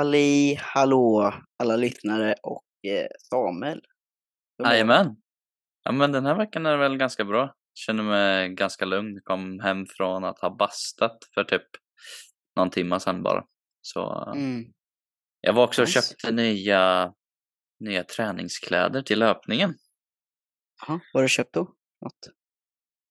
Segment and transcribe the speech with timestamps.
[0.00, 3.80] Halli hallå alla lyssnare och eh, Samuel.
[4.64, 5.16] Jajamän.
[5.84, 7.54] Ja men den här veckan är väl ganska bra.
[7.74, 9.20] Känner mig ganska lugn.
[9.24, 11.62] Kom hem från att ha bastat för typ
[12.56, 13.44] någon timma sedan bara.
[13.80, 14.64] Så Mm.
[15.40, 16.00] jag var också och Nice.
[16.02, 17.12] köpte nya,
[17.80, 19.74] nya träningskläder till löpningen.
[20.86, 21.60] Jaha, vad har du köpt då?
[22.00, 22.28] Något?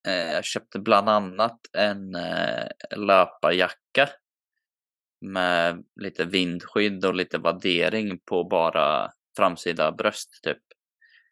[0.07, 2.67] Eh, jag köpte bland annat en eh,
[2.97, 4.09] löparjacka
[5.21, 10.57] med lite vindskydd och lite vaddering på bara framsida bröst typ.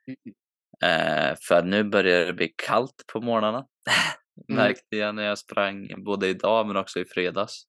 [0.08, 0.36] Mm.
[0.82, 3.66] Eh, för nu börjar det bli kallt på morgnarna.
[4.50, 4.64] Mm.
[4.64, 7.64] Märkte jag när jag sprang både idag men också i fredags.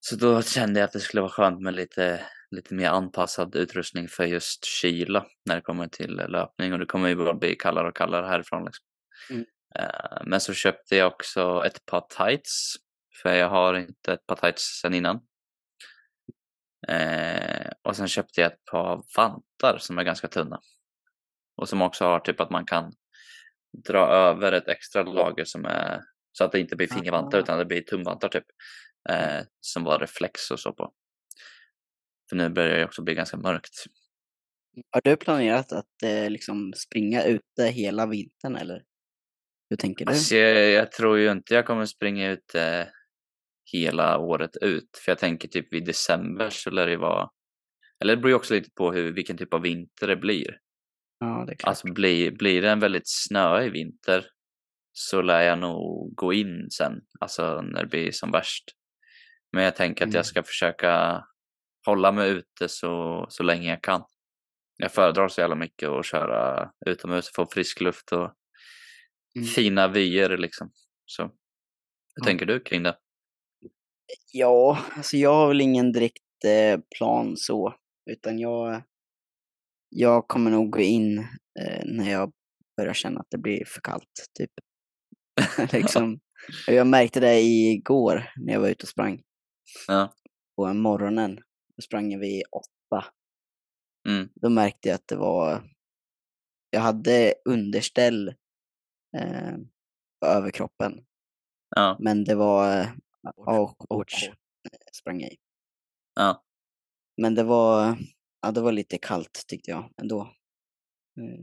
[0.00, 4.08] Så då kände jag att det skulle vara skönt med lite, lite mer anpassad utrustning
[4.08, 7.88] för just kyla när det kommer till löpning och det kommer ju bara bli kallare
[7.88, 8.64] och kallare härifrån.
[8.64, 8.84] Liksom.
[9.30, 9.44] Mm.
[9.74, 12.76] Eh, men så köpte jag också ett par tights
[13.22, 15.20] för jag har inte ett par tights sen innan.
[16.88, 20.60] Eh, och sen köpte jag ett par vantar som är ganska tunna.
[21.56, 22.92] Och som också har typ att man kan
[23.88, 26.00] dra över ett extra lager som är
[26.32, 28.44] så att det inte blir fingervantar utan det blir tumvantar typ.
[29.08, 30.92] Eh, som var reflex och så på.
[32.28, 33.84] För nu börjar det också bli ganska mörkt.
[34.90, 38.82] Har du planerat att eh, liksom springa ute hela vintern eller?
[39.70, 40.12] Hur tänker du?
[40.12, 42.84] Alltså, jag, jag tror ju inte jag kommer springa ut eh,
[43.72, 45.00] hela året ut.
[45.04, 47.30] För jag tänker typ vid december så lär det vara
[48.00, 50.58] eller det beror ju också lite på hur, vilken typ av vinter det blir.
[51.18, 51.68] Ja, det är klart.
[51.68, 54.26] Alltså blir, blir det en väldigt snöig vinter
[54.92, 58.64] så lär jag nog gå in sen, alltså när det blir som värst.
[59.52, 60.16] Men jag tänker att Mm.
[60.16, 61.24] jag ska försöka
[61.86, 64.02] hålla mig ute så, så länge jag kan.
[64.76, 68.32] Jag föredrar så jävla mycket att köra utomhus, få frisk luft och
[69.36, 69.46] Mm.
[69.48, 70.70] fina vyer liksom.
[71.06, 71.30] Så hur
[72.14, 72.24] Ja.
[72.24, 72.96] tänker du kring det?
[74.32, 77.74] Ja, alltså jag har väl ingen direkt eh, plan så,
[78.10, 78.82] utan jag,
[79.88, 81.18] jag kommer nog gå in
[81.60, 82.32] eh, när jag
[82.76, 84.50] börjar känna att det blir för kallt, typ.
[85.72, 86.20] liksom.
[86.66, 89.22] Jag märkte det igår när jag var ute och sprang.
[89.88, 90.14] Ja.
[90.56, 91.36] På morgonen,
[91.76, 93.04] då sprang jag vid åtta.
[94.08, 94.28] Mm.
[94.34, 95.70] Då märkte jag att det var,
[96.70, 98.28] jag hade underställ
[99.16, 99.56] eh,
[100.20, 101.06] på överkroppen,
[101.76, 102.88] Ja, men det var eh,
[103.88, 104.32] och eh,
[104.92, 105.36] sprang jag i.
[106.14, 106.42] ja.
[107.16, 107.96] Men det var,
[108.42, 110.32] ja, det var lite kallt tyckte jag ändå.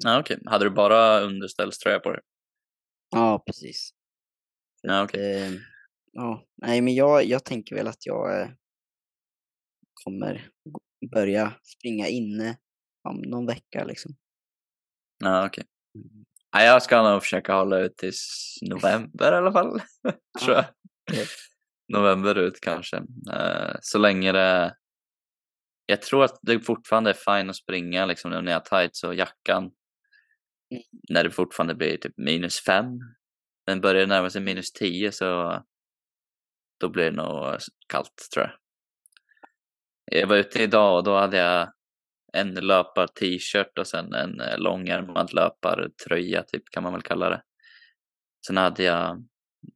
[0.04, 0.40] Ja okej.
[0.46, 2.22] Hade du bara underställströja på dig?
[3.10, 3.94] Ja, precis.
[4.82, 5.44] Ja, okej.
[5.44, 5.52] eh,
[6.12, 8.50] ja, nej, men jag, jag tänker väl att jag eh,
[10.04, 10.50] kommer
[11.12, 12.58] börja springa inne
[13.10, 14.16] om någon vecka liksom.
[15.24, 15.64] Ja, okej.
[15.96, 16.26] Mm.
[16.52, 19.82] Ja, jag ska nog försöka hålla ut tills november i alla fall.
[20.42, 20.66] tror jag.
[21.88, 22.98] November ut kanske.
[23.34, 24.76] Eh, så länge det...
[25.86, 29.16] Jag tror att det fortfarande är fine att springa liksom när jag har tights och
[29.16, 29.64] jackan.
[29.64, 30.84] Mm.
[31.10, 32.86] När det fortfarande blir typ minus fem.
[33.68, 35.62] Men börjar det närma sig minus tio så
[36.80, 37.58] då blir det nog
[37.88, 38.56] kallt tror jag.
[40.22, 41.74] Jag var ute idag och då hade jag
[42.34, 47.42] en löpar-t-shirt och sen en eh, långärmad löpartröja typ kan man väl kalla det.
[48.48, 49.26] Sen hade jag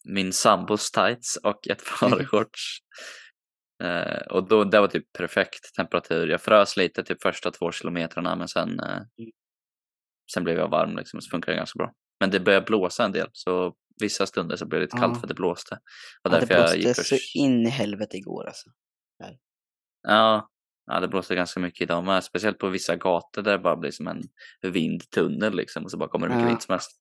[0.03, 2.77] min sambos tights och ett par shorts.
[3.83, 6.27] Eh, och då, det var typ perfekt temperatur.
[6.27, 9.01] Jag frös lite typ första två kilometrarna men sen, eh,
[10.33, 11.91] sen blev jag varm liksom så funkar det ganska bra.
[12.19, 15.19] Men det började blåsa en del så vissa stunder så blev det lite kallt Ja.
[15.19, 15.75] för att det blåste.
[15.75, 15.79] Och
[16.23, 17.05] Ja, det därför jag gick blåste och...
[17.05, 18.69] så in i helvete igår alltså.
[20.07, 20.49] Ja,
[20.85, 22.23] ja, det blåste ganska mycket idag med.
[22.23, 24.21] Speciellt på vissa gator där det bara blir som en
[24.61, 26.49] vindtunnel liksom och så bara kommer det mycket Ja.
[26.49, 26.91] vind som helst.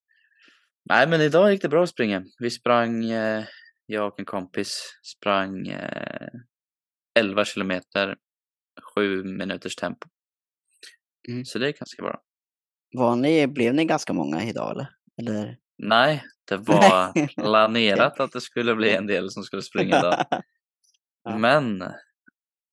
[0.88, 2.24] Nej, men idag gick det bra att springa.
[2.38, 3.44] Vi sprang, eh,
[3.86, 6.28] jag och en kompis sprang eh,
[7.18, 8.16] 11 kilometer,
[8.94, 10.08] 7 minuters tempo.
[11.28, 11.44] Mm.
[11.44, 12.22] Så det är ganska bra.
[12.96, 14.88] Var ni, blev ni ganska många idag eller?
[15.20, 15.58] eller?
[15.78, 20.24] Nej, det var planerat att det skulle bli en del som skulle springa idag.
[21.28, 21.38] Ja.
[21.38, 21.84] Men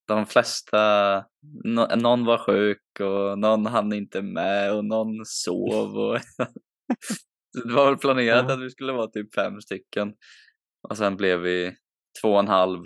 [0.07, 1.25] de flesta,
[1.63, 5.97] nå- någon var sjuk och någon hann inte med och någon sov.
[5.97, 6.19] Och
[7.53, 8.53] det var väl planerat Ja.
[8.53, 10.13] att vi skulle vara typ fem stycken.
[10.89, 11.75] Och sen blev vi
[12.21, 12.83] två och en halv.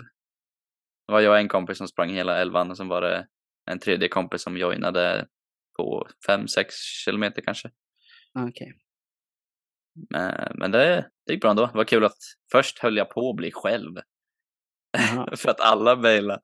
[1.06, 3.26] Det var jag och en kompis som sprang hela elvan och sen var det
[3.70, 5.26] en tredje kompis som joinade
[5.76, 6.74] på fem, sex
[7.04, 7.70] kilometer kanske.
[8.38, 8.72] Okej.
[10.10, 11.66] Men, men det, det gick bra ändå.
[11.66, 12.16] Det var kul att
[12.52, 13.94] först höll jag på att bli själv.
[15.36, 16.40] För att alla bailade.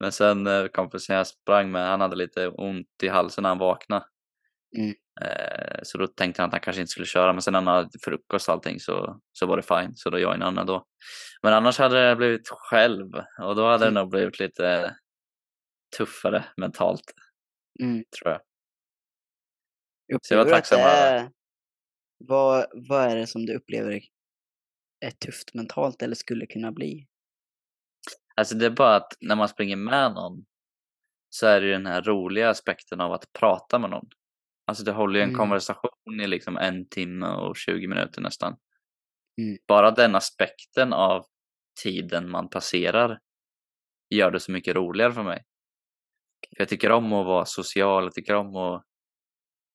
[0.00, 3.58] Men sen eh, kompisen jag sprang med, han hade lite ont i halsen när han
[3.58, 4.04] vaknade.
[4.78, 4.94] Mm.
[5.20, 7.32] Eh, så då tänkte han att han kanske inte skulle köra.
[7.32, 9.92] Men sen när han hade frukost och allting så, så var det fine.
[9.96, 10.86] Så då joinade han ändå.
[11.42, 13.06] Men annars hade det blivit själv.
[13.42, 13.94] Och då hade det Mm.
[14.02, 14.96] nog blivit lite
[15.98, 17.12] tuffare mentalt,
[17.80, 18.04] Mm.
[18.18, 18.40] tror jag.
[20.22, 21.30] Så jag var tacksam det över-
[22.18, 24.00] vad, vad är det som du upplever
[25.00, 27.06] är tufft mentalt eller skulle kunna bli?
[28.36, 30.44] Alltså det är bara att när man springer med någon
[31.30, 34.08] så är det ju den här roliga aspekten av att prata med någon.
[34.66, 35.38] Alltså det håller ju en Mm.
[35.38, 38.56] konversation i liksom en timme och 20 minuter nästan.
[39.40, 39.58] Mm.
[39.68, 41.24] Bara den aspekten av
[41.82, 43.18] tiden man passerar
[44.10, 45.44] gör det så mycket roligare för mig.
[46.56, 48.84] För jag tycker om att vara social, jag tycker om att...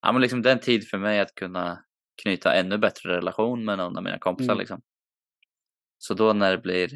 [0.01, 1.83] Ja men liksom det är en tid för mig att kunna
[2.23, 4.59] knyta ännu bättre relation med någon av mina kompisar Mm.
[4.59, 4.81] liksom.
[5.97, 6.89] Så då när det blir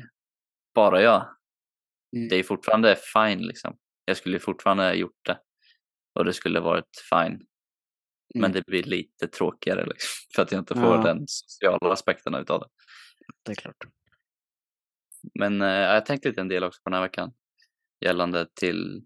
[0.75, 1.37] bara jag,
[2.15, 2.27] Mm.
[2.29, 3.77] det är fortfarande fine liksom.
[4.05, 5.39] Jag skulle fortfarande ha gjort det.
[6.15, 7.45] Och det skulle varit fine.
[8.35, 8.51] Men Mm.
[8.51, 10.09] det blir lite tråkigare liksom.
[10.35, 11.03] För att jag inte får Ja.
[11.03, 12.67] den sociala aspekten utav det.
[13.45, 13.75] Det är klart.
[15.39, 17.33] Men eh, jag har tänkt lite en del också på den här veckan.
[18.05, 19.01] Gällande till,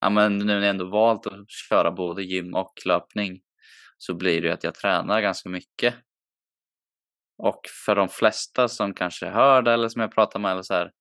[0.00, 3.40] ja men nu när jag ändå valt att köra både gym och löpning.
[3.98, 5.94] Så blir det ju att jag tränar ganska mycket.
[7.38, 10.74] Och för de flesta som kanske hör det eller som jag pratar med eller så
[10.74, 10.92] här.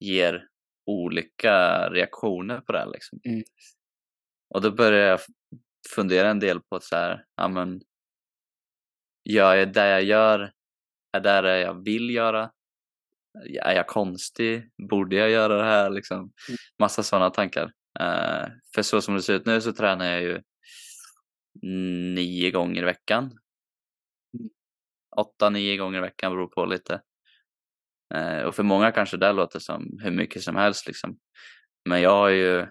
[0.00, 0.48] Ger
[0.86, 3.20] olika reaktioner på det här liksom.
[3.24, 3.42] Mm.
[4.54, 5.20] Och då börjar jag
[5.86, 7.80] f- fundera en del på att så här, ja men.
[9.24, 10.52] Gör jag det jag gör?
[11.12, 12.50] Är det det jag vill göra?
[13.62, 14.70] är jag konstig?
[14.88, 15.90] Borde jag göra det här?
[15.90, 16.32] Liksom,
[16.78, 17.72] massa sådana tankar.
[18.00, 20.42] Eh, för så som det ser ut nu så tränar jag ju
[22.14, 23.38] nio gånger i veckan.
[25.16, 27.02] Åtta, nio gånger i veckan beror på lite.
[28.14, 31.18] Eh, och för många kanske det låter som hur mycket som helst liksom.
[31.88, 32.66] Men jag har ju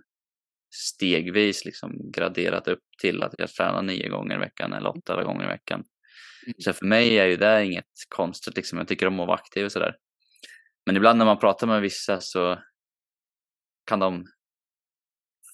[0.74, 5.46] stegvis liksom graderat upp till att jag tränar nio gånger i veckan eller åtta gånger
[5.46, 5.84] i veckan.
[6.58, 8.78] Så för mig är ju det inget konstigt liksom.
[8.78, 9.96] Jag tycker om att vara aktiv och sådär.
[10.86, 12.60] Men ibland när man pratar med vissa så
[13.86, 14.25] kan de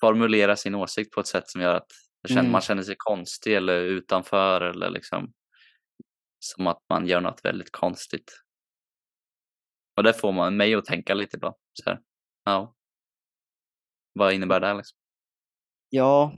[0.01, 1.87] formulera sin åsikt på ett sätt som gör att
[2.27, 2.51] känner, Mm.
[2.51, 5.33] man känner sig konstig eller utanför eller liksom
[6.39, 8.31] som att man gör något väldigt konstigt.
[9.97, 11.55] Och det får man mig att tänka lite ibland.
[11.73, 11.99] Så här,
[12.45, 12.75] ja.
[14.13, 14.98] Vad innebär det liksom?
[15.89, 16.33] Ja,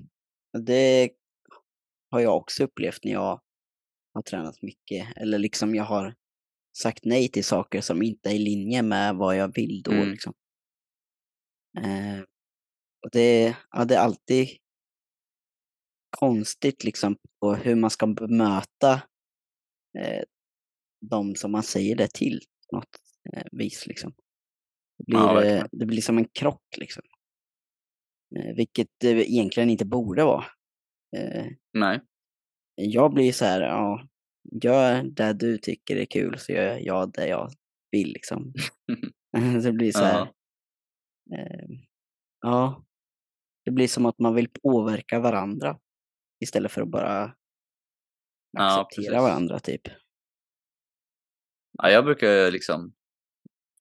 [0.66, 1.12] det
[2.12, 3.42] har jag också upplevt när jag
[4.14, 5.18] har tränat mycket.
[5.18, 6.16] Eller liksom jag har
[6.78, 9.92] sagt nej till saker som inte är i linje med vad jag vill då.
[9.92, 10.10] Mm.
[10.10, 10.34] Liksom.
[11.78, 12.22] Eh,
[13.04, 14.48] och det, ja, det är alltid
[16.18, 18.94] konstigt liksom på hur man ska bemöta
[20.00, 20.24] eh,
[21.10, 22.40] de som man säger det till
[22.70, 22.98] på något
[23.34, 23.88] eh, vis.
[23.88, 24.14] Liksom.
[24.98, 27.04] Det, blir, Ja, eh, det blir som en krock liksom.
[28.40, 30.46] Eh, vilket det egentligen inte borde vara.
[31.18, 32.00] Eh, Nej.
[32.76, 34.08] jag blir så här, ja,
[34.64, 37.52] gör det du tycker är kul så gör jag det jag
[37.92, 38.54] vill liksom.
[39.64, 40.22] det blir så här,
[41.38, 41.66] eh,
[42.42, 42.84] ja,
[43.66, 45.80] det blir som att man vill påverka varandra
[46.44, 47.36] istället för att bara
[48.52, 49.22] Ja, acceptera precis.
[49.22, 49.82] varandra typ.
[51.78, 52.94] Ja, jag brukar liksom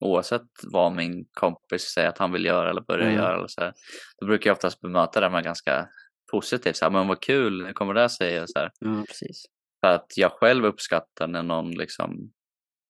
[0.01, 3.17] oavsett vad min kompis säger att han vill göra eller börja Mm.
[3.17, 3.73] göra eller så här,
[4.21, 5.89] då brukar jag oftast bemöta det med ganska
[6.33, 6.77] positivt.
[6.77, 8.41] Så här, men vad kul, hur kommer det sig?
[8.43, 8.71] Och Så här.
[8.79, 9.43] Ja, precis.
[9.85, 12.33] För att jag själv uppskattar när någon liksom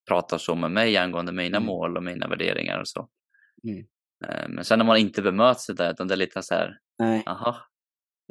[0.09, 1.67] pratar så med mig angående mina Mm.
[1.67, 3.09] mål och mina värderingar och så.
[3.69, 3.85] Mm.
[4.29, 6.79] Eh, Men sen när man inte bemöts det där, utan det är lite så här,
[6.99, 7.23] Nej.
[7.27, 7.57] aha.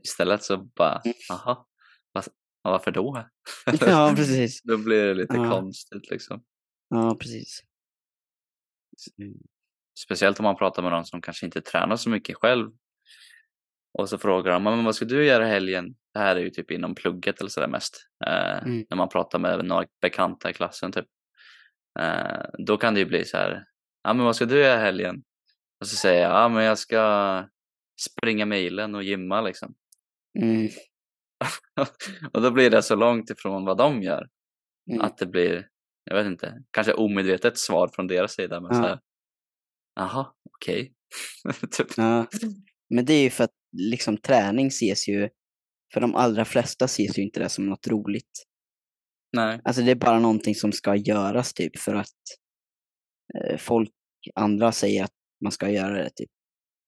[0.04, 1.16] Istället så bara, Mm.
[1.32, 1.68] aha,
[2.62, 3.24] varför då?
[3.82, 4.62] ja, precis.
[4.64, 5.50] då blir det lite Ja.
[5.52, 6.44] konstigt liksom.
[6.90, 7.62] Ja, precis.
[9.22, 9.34] Mm.
[10.06, 12.72] Speciellt om man pratar med någon som kanske inte tränar så mycket själv.
[13.94, 15.96] Och så frågar de, men vad ska du göra helgen?
[16.14, 17.98] Det här är ju typ inom plugget eller sådär mest.
[18.26, 18.86] Eh, Mm.
[18.90, 21.06] När man pratar med några bekanta i klassen typ.
[22.00, 23.66] Eh, då kan det ju bli så här,
[24.04, 25.24] ja men vad ska du göra helgen?
[25.80, 27.44] Och så säger jag, ja men jag ska
[28.02, 29.76] springa milen och gymma liksom.
[30.40, 30.70] Mm.
[32.34, 34.28] och då blir det så långt ifrån vad de gör.
[34.92, 35.02] Mm.
[35.02, 35.68] Att det blir,
[36.10, 38.62] jag vet inte, kanske omedvetet svar från deras sida.
[38.62, 38.82] Men Ja.
[38.82, 39.00] så här,
[39.96, 40.94] jaha, okej.
[41.72, 41.88] typ.
[41.98, 42.28] Ja.
[42.90, 45.30] Men det är ju för att liksom träning ses ju,
[45.94, 48.46] för de allra flesta ses ju inte det som något roligt.
[49.36, 49.62] Nej.
[49.64, 52.20] Alltså det är bara någonting som ska göras typ för att
[53.38, 53.92] eh, folk,
[54.36, 55.14] andra säger att
[55.44, 56.30] man ska göra det typ.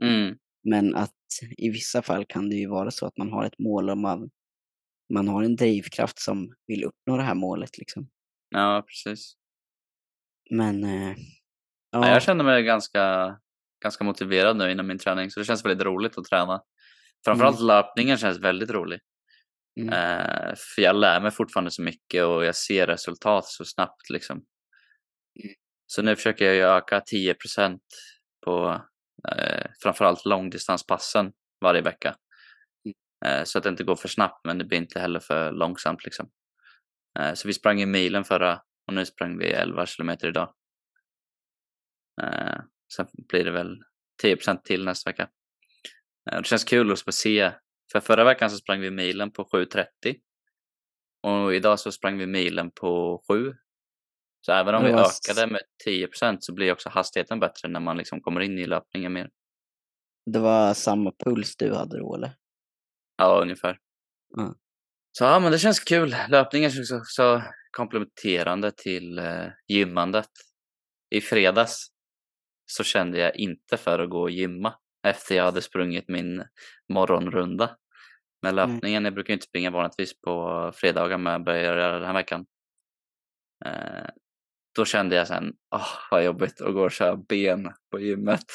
[0.03, 0.37] Mm.
[0.69, 1.15] Men att
[1.57, 4.29] i vissa fall kan det ju vara så att man har ett mål och man,
[5.13, 8.09] man har en drivkraft som vill uppnå det här målet liksom.
[8.51, 9.33] Ja, precis.
[10.49, 11.15] Men eh,
[11.91, 12.07] Ja.
[12.07, 13.35] ja, jag känner mig ganska,
[13.83, 16.61] ganska motiverad nu inom min träning så det känns väldigt roligt att träna.
[17.25, 18.99] Framförallt löpningen känns väldigt rolig.
[19.79, 19.93] Mm.
[19.93, 24.37] Eh, för jag lär mig fortfarande så mycket och jag ser resultat så snabbt liksom.
[25.43, 25.55] Mm.
[25.87, 27.79] Så nu försöker jag öka 10%
[28.45, 28.81] på
[29.31, 31.31] eh, framförallt långdistanspassen
[31.61, 32.15] varje vecka.
[32.85, 33.39] Mm.
[33.39, 36.05] Eh, så att det inte går för snabbt men det blir inte heller för långsamt
[36.05, 36.29] liksom.
[37.19, 40.53] Eh, så vi sprang i milen förra och nu sprang vi 11 kilometer idag.
[42.21, 42.59] Eh,
[42.95, 43.83] sen blir det väl
[44.23, 45.29] 10% till nästa vecka.
[46.31, 47.51] Eh, det känns kul att se,
[47.91, 49.85] för förra veckan så sprang vi milen på 7.30
[51.23, 53.53] och idag så sprang vi milen på 7.
[54.45, 58.21] Så även om vi ökade med 10% så blir också hastigheten bättre när man liksom
[58.21, 59.29] kommer in i löpningen mer.
[60.25, 62.35] Det var samma puls du hade då eller?
[63.17, 63.79] Ja, ungefär.
[64.37, 64.53] Mm.
[65.11, 66.15] Så ja, men det känns kul.
[66.29, 70.29] Löpningen känns också komplementerande till eh, gymmandet.
[71.15, 71.87] I fredags
[72.65, 74.73] så kände jag inte för att gå och gymma
[75.07, 76.43] efter jag hade sprungit min
[76.93, 77.77] morgonrunda.
[78.43, 78.69] med Mm.
[78.69, 82.13] löpningen, jag brukar inte springa vanligtvis på fredagar men jag börjar göra det den här
[82.13, 82.45] veckan.
[83.65, 84.09] Eh,
[84.75, 88.45] då kände jag sen, åh vad jobbigt att gå och köra ben på gymmet.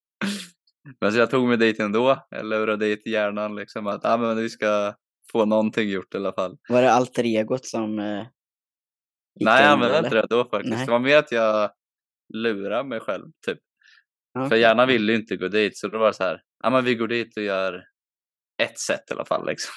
[1.00, 4.36] men så jag tog mig dit ändå, jag lurade dit hjärnan liksom att ah, men
[4.36, 4.94] vi ska
[5.32, 6.58] få någonting gjort i alla fall.
[6.68, 8.26] Var det alter egot som eh,
[9.40, 10.76] Nej, jag använde inte det då faktiskt.
[10.76, 10.86] Nej.
[10.86, 11.70] Det var mer att jag
[12.34, 13.58] lurade mig själv typ.
[14.32, 16.70] Ja, För hjärnan ville ju inte gå dit så då var det så här, ja
[16.70, 17.84] men vi går dit och gör
[18.62, 19.72] ett set i alla fall liksom.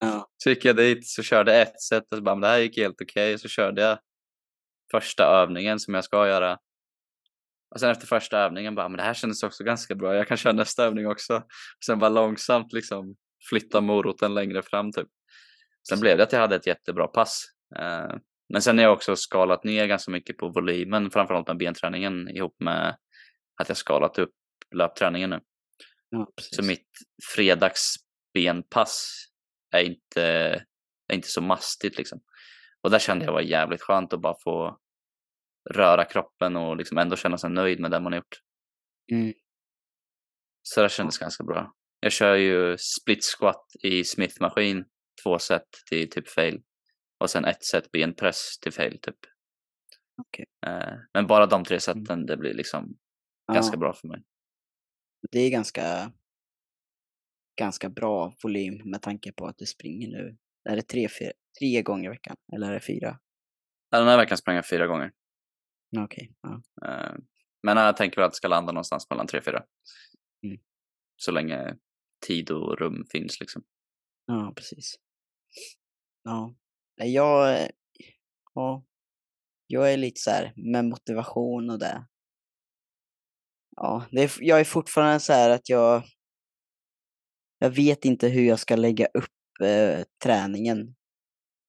[0.00, 0.30] Ja.
[0.36, 3.00] Så gick jag dit så körde ett set och så bara, det här gick helt
[3.02, 3.38] okej.
[3.38, 3.98] Så körde jag
[4.90, 6.58] första övningen som jag ska göra.
[7.74, 10.14] Och sen efter första övningen bara, men det här kändes också ganska bra.
[10.14, 11.42] Jag kan köra nästa övning också.
[11.86, 13.16] Sen bara långsamt liksom
[13.48, 15.08] flytta moroten längre fram typ.
[15.88, 17.44] Sen blev det att jag hade ett jättebra pass.
[17.76, 18.16] Eh,
[18.48, 22.56] Men sen har jag också skalat ner ganska mycket på volymen, framförallt med benträningen ihop
[22.60, 22.96] med
[23.60, 24.34] att jag skalat upp
[24.74, 25.40] löpträningen nu.
[26.10, 26.32] Ja.
[26.36, 26.88] Så mitt
[27.34, 29.26] fredagsbenpass
[29.74, 30.22] är inte,
[31.08, 32.20] är inte så mastigt liksom.
[32.82, 34.78] Och där kände jag var jävligt skönt att bara få
[35.70, 38.40] röra kroppen och liksom ändå känna sig nöjd med det man har gjort.
[39.12, 39.32] Mm.
[40.62, 41.72] Så det kändes ganska bra.
[42.04, 44.84] Jag kör ju split squat i Smith-maskin,
[45.22, 46.62] två set till typ fail.
[47.18, 49.16] Och sen ett set benpress till fail typ.
[50.22, 50.46] Okej.
[50.66, 52.98] Eh, Men bara de tre seten, det blir liksom
[53.46, 54.22] Ja, ganska bra för mig.
[55.32, 56.12] Det är ganska,
[57.60, 60.36] ganska bra volym med tanke på att du springer nu.
[60.70, 62.36] Är det tre, fyra, tre gånger i veckan?
[62.54, 63.18] Eller är det fyra?
[63.90, 65.12] Ja, Den här veckan sprang jag fyra gånger.
[65.98, 66.32] Okej.
[66.42, 66.62] Ja.
[66.88, 67.14] Eh,
[67.62, 69.64] Men jag tänker väl att det ska landa någonstans mellan tre och fyra.
[70.44, 70.58] Mm.
[71.16, 71.76] Så länge
[72.26, 73.62] tid och rum finns liksom.
[74.26, 74.94] ja, precis.
[76.22, 76.54] Ja.
[76.96, 77.68] Jag,
[78.54, 78.84] ja,
[79.66, 82.06] jag är lite så här med motivation och det.
[83.76, 86.02] Ja, det är, jag är fortfarande så här att jag,
[87.58, 90.94] jag vet inte hur jag ska lägga upp eh, träningen.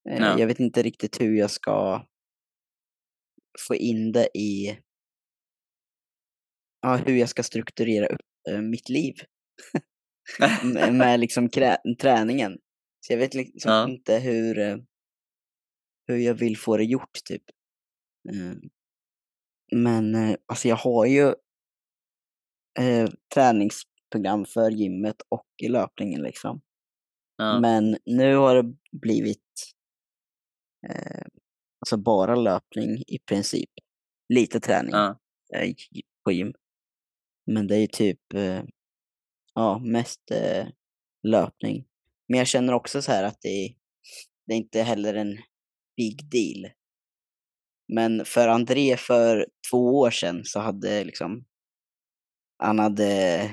[0.10, 0.40] Eh, Ja.
[0.40, 2.08] Jag vet inte riktigt hur jag ska
[3.68, 4.80] få in det i,
[6.82, 9.14] ja, hur jag ska strukturera upp eh, mitt liv
[10.74, 11.50] med, med liksom
[12.00, 12.58] träningen.
[13.00, 13.90] Så jag vet liksom Ja.
[13.90, 14.78] inte hur, eh,
[16.08, 17.44] hur jag vill få det gjort typ.
[18.30, 18.58] Eh,
[19.76, 21.28] Men eh, alltså jag har ju
[22.80, 26.62] eh, träningsprogram för gymmet och i löpningen liksom.
[27.38, 27.60] Ja.
[27.60, 29.74] Men nu har det blivit
[30.90, 31.26] eh,
[31.80, 33.70] alltså bara löpning i princip.
[34.34, 35.20] Lite träning Ja.
[35.56, 35.74] eh,
[36.26, 36.54] på gym.
[37.46, 38.64] Men det är typ eh,
[39.54, 40.68] ja, mest eh,
[41.24, 41.86] löpning.
[42.28, 43.76] Men jag känner också så här att det
[44.46, 45.38] det är inte heller en
[45.98, 46.72] big deal.
[47.94, 51.46] Men för André för två år sedan så hade liksom
[52.58, 53.52] han hade eh,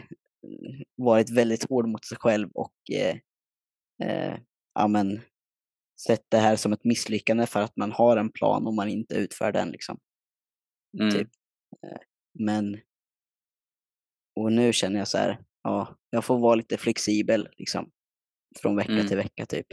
[0.97, 3.17] varit väldigt hård mot sig själv och eh,
[4.03, 4.39] eh,
[4.75, 5.21] ja, men,
[6.07, 9.15] sett det här som ett misslyckande för att man har en plan och man inte
[9.15, 9.71] utför den.
[9.71, 9.99] Liksom.
[11.01, 11.11] Mm.
[11.11, 11.29] Typ.
[12.39, 12.81] Men
[14.37, 17.91] och nu känner jag så här, ja, jag får vara lite flexibel liksom.
[18.63, 19.07] Från vecka Mm.
[19.07, 19.67] till vecka typ.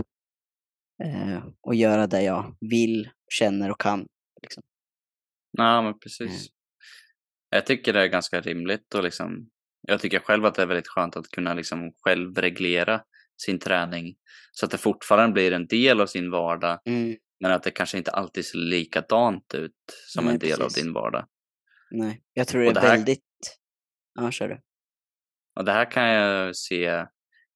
[1.03, 4.07] Eh, och göra det jag vill, känner och kan.
[4.41, 4.63] Liksom.
[5.51, 6.47] Ja, men precis.
[7.49, 9.49] Jag tycker det är ganska rimligt och liksom,
[9.81, 13.03] jag tycker själv att det är väldigt skönt att kunna liksom själv reglera
[13.45, 14.15] sin träning
[14.51, 17.97] så att det fortfarande blir en del av sin vardag Mm, men att det kanske
[17.97, 19.73] inte alltid ser likadant ut
[20.07, 20.77] som Nej, en del precis.
[20.77, 21.27] av din vardag.
[21.91, 23.23] nej, jag tror det är det här- väldigt...
[24.13, 24.61] Ja, kör du.
[25.57, 27.05] Och det här kan jag se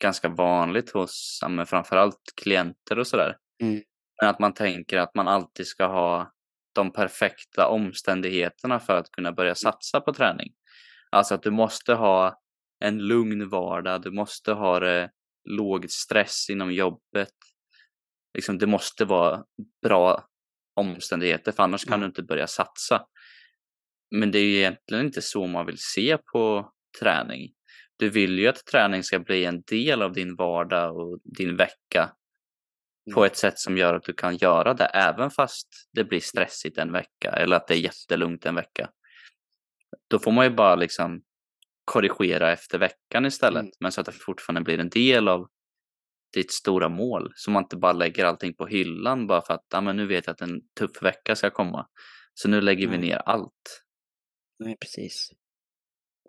[0.01, 3.37] ganska vanligt hos men framförallt klienter och sådär.
[3.63, 3.81] Mm.
[4.21, 6.31] Men att man tänker att man alltid ska ha
[6.75, 10.53] de perfekta omständigheterna för att kunna börja satsa på träning.
[11.09, 12.39] Alltså att du måste ha
[12.83, 15.11] en lugn vardag, du måste ha det
[15.49, 17.33] låg stress inom jobbet.
[18.33, 19.43] Liksom, det måste vara
[19.81, 20.25] bra
[20.75, 22.01] omständigheter för annars kan Mm.
[22.01, 23.05] du inte börja satsa.
[24.15, 27.51] Men det är ju egentligen inte så man vill se på träning.
[28.01, 32.13] Du vill ju att träning ska bli en del av din vardag och din vecka
[33.13, 33.27] på Mm.
[33.31, 36.91] ett sätt som gör att du kan göra det även fast det blir stressigt en
[36.91, 38.89] vecka eller att det är jättelugnt en vecka.
[40.09, 41.21] Då får man ju bara liksom
[41.85, 43.71] korrigera efter veckan istället, Mm.
[43.79, 45.49] men så att det fortfarande blir en del av
[46.33, 47.31] ditt stora mål.
[47.35, 50.27] Så man inte bara lägger allting på hyllan bara för att ja, men nu vet
[50.27, 51.87] jag att en tuff vecka ska komma.
[52.33, 53.07] Så nu lägger vi Nej.
[53.07, 53.83] ner allt.
[54.59, 55.31] Nej, precis.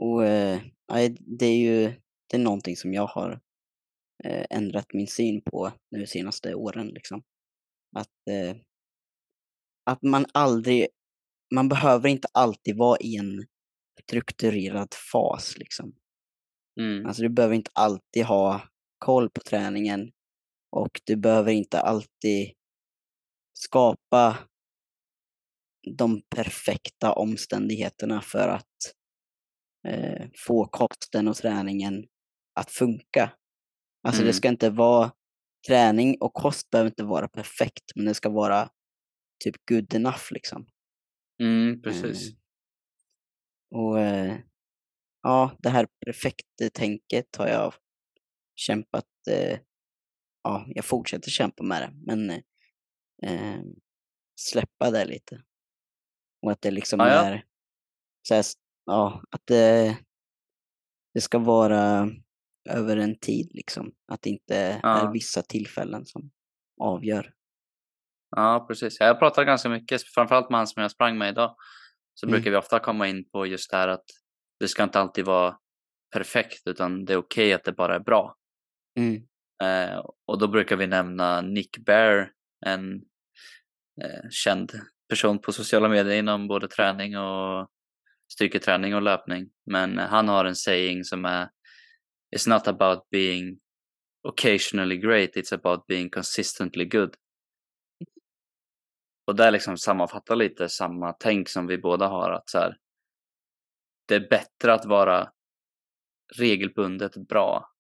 [0.03, 0.61] Och eh,
[1.21, 1.93] det är ju
[2.27, 3.41] det är någonting som jag har
[4.25, 6.89] eh, ändrat min syn på nu senaste åren.
[6.89, 7.23] Liksom.
[7.97, 8.57] Att, eh,
[9.91, 10.87] att man aldrig,
[11.55, 13.47] man behöver inte alltid vara i en
[14.03, 15.59] strukturerad fas.
[15.59, 15.95] Liksom.
[16.81, 17.07] Mm.
[17.07, 18.63] Alltså du behöver inte alltid ha
[18.99, 20.13] koll på träningen
[20.71, 22.53] och du behöver inte alltid
[23.53, 24.39] skapa
[25.97, 29.02] de perfekta omständigheterna för att
[29.89, 32.05] eh, få kosten och träningen
[32.61, 33.33] att funka.
[34.09, 34.33] Alltså det Mm.
[34.35, 35.13] ska inte vara,
[35.69, 38.71] träning och kost behöver inte vara perfekt, men det ska vara
[39.45, 40.67] typ good enough liksom.
[41.43, 42.29] Mm, precis.
[42.29, 42.35] Eh,
[43.79, 44.39] och eh,
[45.23, 47.75] ja, det här perfekta tänket har jag
[48.55, 49.59] kämpat, eh,
[50.45, 52.41] ja, jag fortsätter kämpa med det, men eh,
[53.23, 53.61] eh,
[54.41, 55.43] släppa det lite.
[56.43, 57.25] Och att det liksom Ja, ja.
[57.25, 57.45] är,
[58.29, 58.45] så här,
[58.87, 59.97] ja, att det,
[61.15, 62.11] det ska vara
[62.71, 63.93] över en tid liksom.
[64.13, 65.09] Att det inte Ja.
[65.09, 66.31] är vissa tillfällen som
[66.81, 67.33] avgör.
[68.37, 69.01] Ja, precis.
[69.01, 71.57] Jag pratar ganska mycket, framförallt med han som jag sprang med idag.
[72.15, 72.33] Så Mm.
[72.33, 74.05] brukar vi ofta komma in på just det här att
[74.61, 75.57] det ska inte alltid vara
[76.15, 78.37] perfekt, utan det är okej att det bara är bra.
[78.99, 79.23] Mm.
[79.63, 82.31] Eh, och då brukar vi nämna Nick Bear,
[82.67, 82.95] en
[84.03, 84.73] eh, känd
[85.09, 87.69] person på sociala medier inom både träning och
[88.33, 89.51] styrketräning och löpning.
[89.67, 91.49] Men eh, han har en saying som är
[92.37, 93.59] It's not about being
[94.23, 97.17] occasionally great, it's about being consistently good.
[99.27, 102.77] Och det liksom sammanfattar lite samma tänk som vi båda har att så här,
[104.09, 105.33] det är bättre att vara
[106.39, 107.71] regelbundet bra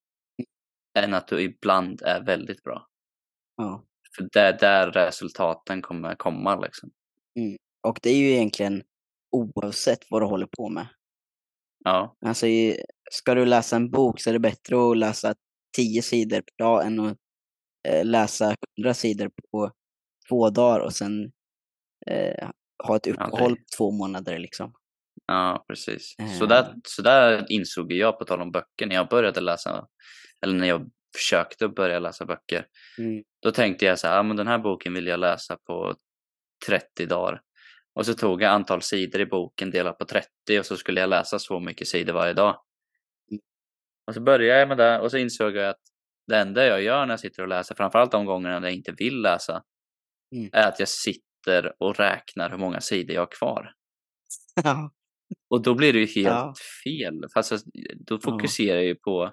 [0.98, 2.88] än att du ibland är väldigt bra.
[3.56, 3.84] Ja.
[4.16, 6.90] För det är där resultaten kommer komma liksom.
[7.82, 8.82] Och det är ju egentligen
[9.32, 10.86] oavsett vad du håller på med.
[11.84, 12.46] Ja, Alltså,
[13.10, 15.34] ska du läsa en bok så är det bättre att läsa
[15.76, 17.18] tio sidor per dag än att
[17.88, 19.70] eh, läsa hundra sidor på
[20.28, 21.32] två dagar och sen
[22.06, 22.48] eh,
[22.84, 24.72] ha ett uppehåll på två månader liksom.
[25.26, 26.14] ja precis.
[26.38, 26.48] Så Eh.
[26.48, 29.86] där, så där insåg jag på tal om böcker när jag började läsa,
[30.44, 32.66] eller när jag försökte börja läsa böcker.
[32.98, 33.22] Mm.
[33.42, 35.94] Då tänkte jag så här, ah, men den här boken vill jag läsa på
[36.66, 37.40] 30 dagar.
[37.94, 40.28] Och så tog jag antal sidor i boken, delade på 30
[40.58, 42.60] och så skulle jag läsa så mycket sidor varje dag.
[44.06, 45.80] Och så började jag med det och så insåg jag att
[46.26, 48.92] det enda jag gör när jag sitter och läser, framförallt de gångerna när jag inte
[48.92, 49.62] vill läsa,
[50.34, 50.50] Mm.
[50.52, 53.72] är att jag sitter och räknar hur många sidor jag har kvar.
[54.64, 54.90] ja.
[55.50, 56.54] Och då blir det ju helt Ja.
[56.84, 57.24] fel.
[57.34, 57.60] Fast jag-
[58.06, 59.32] då fokuserar jag ju på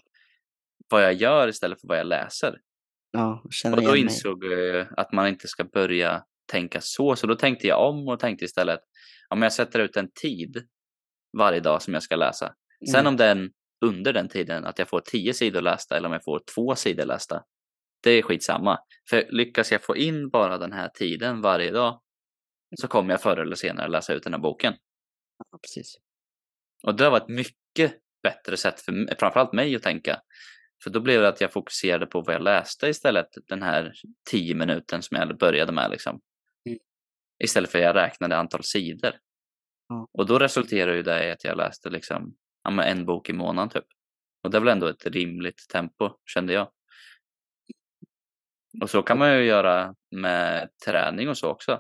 [0.89, 2.59] vad jag gör istället för vad jag läser.
[3.11, 3.43] ja,
[3.75, 7.15] Och då insåg jag att man inte ska börja tänka så.
[7.15, 8.79] Så då tänkte jag om och tänkte istället,
[9.29, 10.67] om jag sätter ut en tid
[11.37, 12.53] varje dag som jag ska läsa.
[12.91, 13.07] Sen Mm.
[13.07, 13.51] om den
[13.85, 17.05] under den tiden att jag får tio sidor lästa eller om jag får två sidor
[17.05, 17.43] lästa.
[18.03, 18.79] Det är skitsamma.
[19.09, 22.01] För lyckas jag få in bara den här tiden varje dag
[22.81, 24.73] så kommer jag förr eller senare läsa ut den här boken.
[25.37, 25.95] Ja, precis.
[26.83, 30.21] Och det var ett mycket bättre sätt för framförallt mig att tänka.
[30.83, 33.93] För då blev det att jag fokuserade på vad jag läste istället den här
[34.31, 35.91] tio minuten som jag började med.
[35.91, 36.19] Liksom.
[37.39, 37.45] Mm.
[37.45, 39.11] Istället för att jag räknade antal sidor.
[39.87, 40.07] Ja.
[40.11, 43.69] Och då resulterade ju det i att jag läste liksom, ja, en bok i månaden
[43.69, 43.85] typ.
[44.43, 46.71] Och det är väl ändå ett rimligt tempo kände jag.
[48.81, 51.73] Och så kan man ju göra med träning och så också.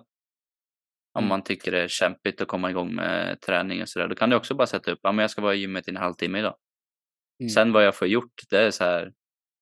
[1.13, 1.29] Om Mm.
[1.29, 4.07] man tycker det är kämpigt att komma igång med träning och sådär.
[4.07, 5.91] Då kan du också bara sätta upp, ja men jag ska vara i gymmet i
[5.91, 6.55] en halvtimme idag.
[7.39, 7.49] Mm.
[7.49, 9.13] Sen vad jag får gjort, det är så här,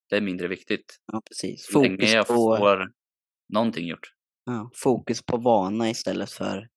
[0.10, 0.98] det är mindre viktigt.
[1.12, 1.68] Ja, precis.
[1.72, 2.92] Så länge Fokus jag på, får
[3.54, 4.14] någonting gjort.
[4.48, 6.70] Ja, fokus på vana istället för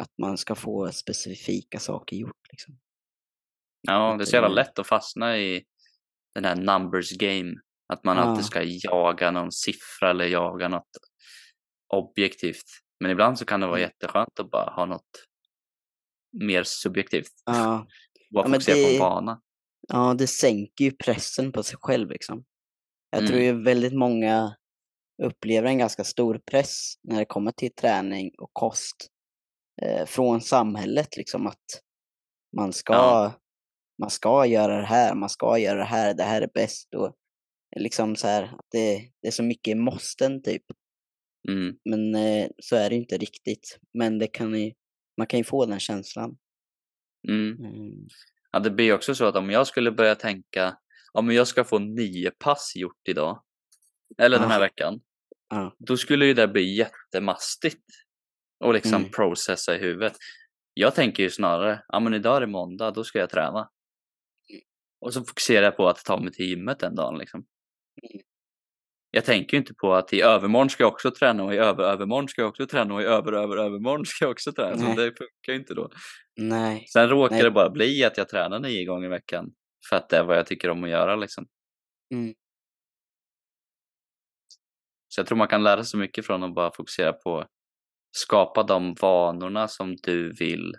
[0.00, 2.48] att man ska få specifika saker gjort.
[2.50, 2.78] Liksom.
[3.82, 5.64] Ja, det är så jävla det- lätt att fastna i
[6.34, 7.54] den här numbers game.
[7.92, 8.22] Att man Ja.
[8.22, 10.88] alltid ska jaga någon siffra eller jaga något
[11.94, 12.64] objektivt.
[13.00, 13.88] Men ibland så kan det vara Mm.
[13.90, 15.26] jätteskönt att bara ha något
[16.32, 17.32] mer subjektivt.
[17.44, 17.86] Ja,
[18.30, 19.40] Bara Ja, fokusera på en det- vana.
[19.88, 22.10] ja, det sänker ju pressen på sig själv.
[22.10, 22.44] Liksom.
[23.10, 23.56] Jag tror Mm.
[23.58, 24.56] ju väldigt många
[25.22, 28.96] upplever en ganska stor press när det kommer till träning och kost
[29.82, 31.16] eh, från samhället.
[31.16, 31.64] Liksom, att
[32.56, 33.32] man ska Ja.
[33.98, 37.16] man ska göra det här, man ska göra det här, det här är bäst och
[37.76, 40.62] liksom så här, att det, det är så mycket måsten typ.
[41.48, 41.76] Mm.
[41.84, 43.78] Men eh, så är det inte riktigt.
[43.98, 44.72] Men det kan ju,
[45.16, 46.36] man kan ju få den känslan.
[47.28, 47.64] Mm.
[47.64, 48.08] Mm.
[48.52, 50.76] Ja, det blir också så att om jag skulle börja tänka
[51.12, 53.42] om jag ska få nio pass gjort idag
[54.18, 55.00] eller den här veckan.
[55.50, 55.76] Ja.
[55.78, 57.84] Då skulle ju det bli jättemastigt
[58.64, 59.10] och liksom Mm.
[59.10, 60.16] processa i huvudet.
[60.74, 63.70] Jag tänker ju snarare, ja men idag är det måndag, då ska jag träna.
[65.00, 67.40] Och så fokuserar jag på att ta mig till gymmet den dagen liksom.
[68.02, 68.22] Mm.
[69.10, 72.28] Jag tänker ju inte på att i övermorgon ska jag också träna och i över-övermorgon
[72.28, 74.78] ska jag också träna och i över-över-övermorgon ska jag också träna.
[74.78, 74.96] Så Nej.
[74.96, 75.90] det funkar ju inte då.
[76.36, 76.86] Nej.
[76.92, 77.44] Sen råkar Nej.
[77.44, 79.52] det bara bli att jag tränar nio gånger i veckan.
[79.88, 81.46] För att det är vad jag tycker om att göra liksom.
[82.14, 82.34] Mm.
[85.12, 87.46] Så jag tror man kan lära sig mycket från att bara fokusera på
[88.12, 90.74] skapa de vanorna som du vill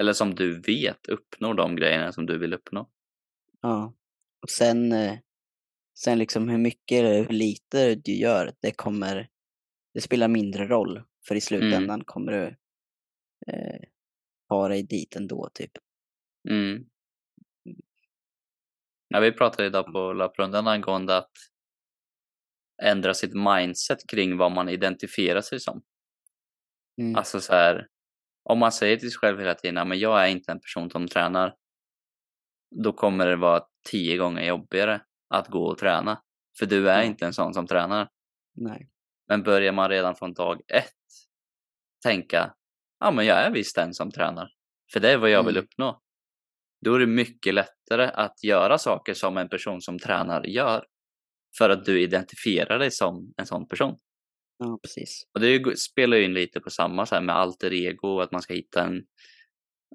[0.00, 2.90] eller som du vet uppnår de grejerna som du vill uppnå.
[3.60, 3.94] Ja.
[4.42, 5.18] Och sen, eh,
[5.98, 9.28] sen liksom hur mycket eller hur lite du gör, det kommer,
[9.94, 11.02] det spelar mindre roll.
[11.28, 12.44] För i slutändan kommer du
[13.52, 13.80] eh,
[14.48, 15.72] ha dig dit ändå typ.
[16.50, 16.84] Mm.
[19.08, 21.32] Ja, vi pratade idag på löprundan angående att
[22.82, 25.82] ändra sitt mindset kring vad man identifierar sig som.
[27.00, 27.16] Mm.
[27.16, 27.86] Alltså så här,
[28.44, 30.90] om man säger till sig själv hela tiden, "Ja, men jag är inte en person
[30.90, 31.54] som tränar.
[32.84, 36.22] Då kommer det vara tio gånger jobbigare att gå och träna.
[36.58, 37.04] För du är Ja.
[37.04, 38.08] inte en sån som tränar.
[38.56, 38.88] Nej.
[39.28, 40.92] Men börjar man redan från dag ett
[42.02, 42.54] tänka,
[43.00, 44.48] ja men jag är visst den som tränar.
[44.92, 45.64] För det är vad jag vill Mm.
[45.64, 46.00] uppnå.
[46.84, 50.86] Då är det mycket lättare att göra saker som en person som tränar gör.
[51.58, 53.96] För att du identifierar dig som en sån person.
[54.58, 55.26] Ja, precis.
[55.34, 58.42] Och det spelar ju in lite på samma så här med alter ego, att man
[58.42, 59.06] ska hitta en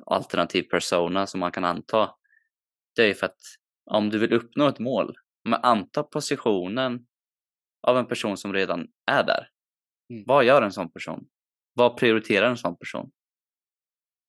[0.05, 2.11] alternativ persona som man kan anta.
[2.95, 3.39] Det är ju för att
[3.85, 7.05] om du vill uppnå ett mål, men anta positionen
[7.87, 9.49] av en person som redan är där.
[10.13, 10.23] Mm.
[10.27, 11.27] Vad gör en sån person?
[11.73, 13.11] Vad prioriterar en sån person?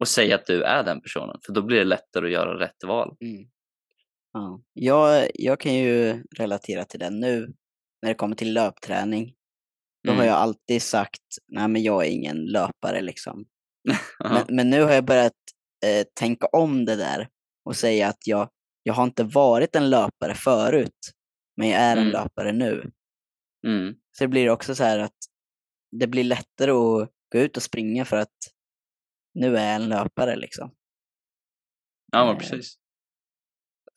[0.01, 2.85] Och säg att du är den personen, för då blir det lättare att göra rätt
[2.85, 3.17] val.
[3.21, 3.51] Mm.
[4.33, 4.61] Ja.
[4.73, 7.47] Jag, jag kan ju relatera till det nu
[8.03, 9.35] när det kommer till löpträning.
[10.05, 10.27] Då har Mm.
[10.27, 13.45] jag alltid sagt, nej men jag är ingen löpare liksom.
[14.25, 15.33] Men, men nu har jag börjat
[15.87, 17.29] eh, tänka om det där
[17.65, 18.49] och säga att jag,
[18.83, 21.13] jag har inte varit en löpare förut,
[21.57, 22.13] men jag är en Mm.
[22.13, 22.91] löpare nu.
[23.67, 23.95] Mm.
[24.19, 25.17] Så det blir också så här att
[25.97, 28.37] det blir lättare att gå ut och springa för att
[29.35, 30.75] nu är jag en löpare liksom.
[32.13, 32.75] ja, Eh, precis.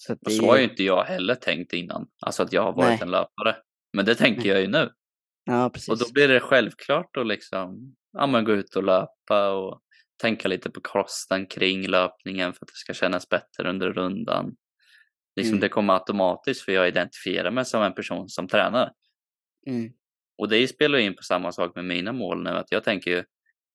[0.06, 2.08] Så Och det så har ju- inte jag heller tänkt innan.
[2.26, 3.00] Alltså att jag har varit Nej.
[3.02, 3.56] en löpare.
[3.94, 4.50] Men det tänker Nej.
[4.50, 4.90] jag ju nu.
[5.46, 6.00] Ja, Och precis.
[6.00, 9.82] då blir det självklart att liksom, ja, men gå ut och löpa och
[10.22, 14.56] tänka lite på kosten kring löpningen för att det ska kännas bättre under rundan.
[15.36, 15.60] Liksom Mm.
[15.62, 18.92] Det kommer automatiskt för jag identifierar mig som en person som tränar.
[19.68, 19.92] Mm.
[20.38, 22.50] Och det spelar in på samma sak med mina mål nu.
[22.50, 23.24] Att jag tänker ju,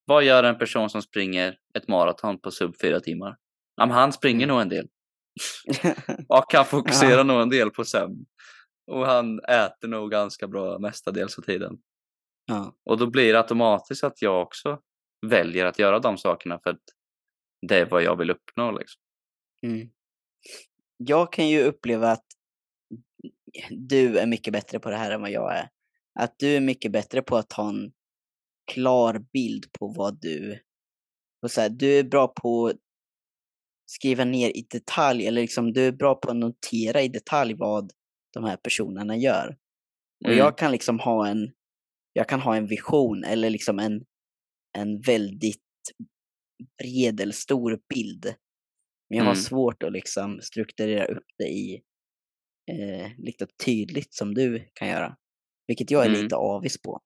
[0.04, 3.36] vad gör en person som springer ett maraton på sub fyra timmar?
[3.76, 4.48] Ja, han springer Mm.
[4.54, 4.88] nog en del.
[6.28, 8.26] Och kan fokusera nog en del på sömn.
[8.90, 11.78] Och han äter nog ganska bra mestadels av tiden.
[12.46, 12.76] ja.
[12.84, 14.80] Och då blir det automatiskt att jag också
[15.26, 16.82] väljer att göra de sakerna för att
[17.66, 18.70] det är vad jag vill uppnå.
[18.70, 19.02] Liksom.
[19.62, 19.88] Mm.
[20.96, 22.26] Jag kan ju uppleva att
[23.70, 25.68] du är mycket bättre på det här än vad jag är.
[26.20, 27.92] Att du är mycket bättre på att ha en
[28.72, 30.62] klar bild på vad du...
[31.42, 32.72] Och så här, du är bra på
[33.90, 37.92] skriva ner i detalj, eller liksom du är bra på att notera i detalj vad
[38.34, 39.56] de här personerna gör.
[40.24, 40.38] Och Mm.
[40.38, 41.52] jag kan liksom ha en,
[42.12, 44.04] jag kan ha en vision eller liksom en,
[44.78, 45.62] en väldigt
[46.82, 48.34] bred eller stor bild.
[49.10, 49.42] Men jag har Mm.
[49.42, 51.82] svårt att liksom strukturera upp det i
[52.70, 55.16] eh, lite tydligt som du kan göra.
[55.66, 56.22] Vilket jag är Mm.
[56.22, 57.00] lite avis på.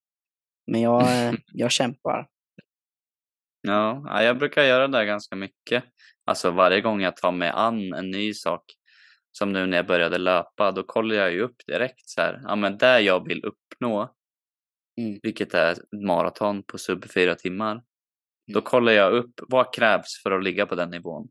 [0.67, 1.03] Men jag,
[1.53, 2.29] jag kämpar.
[3.63, 5.85] Ja, ja, jag brukar göra det där ganska mycket.
[6.25, 8.65] Alltså varje gång jag tar mig an en ny sak.
[9.33, 12.41] Som nu när jag började löpa, då kollar jag ju upp direkt så här.
[12.45, 14.15] Ja, men det jag vill uppnå,
[15.01, 15.21] Mm.
[15.23, 17.75] vilket är maraton på sub fyra timmar.
[18.47, 18.63] Då Mm.
[18.63, 21.29] kollar jag upp vad krävs för att ligga på den nivån.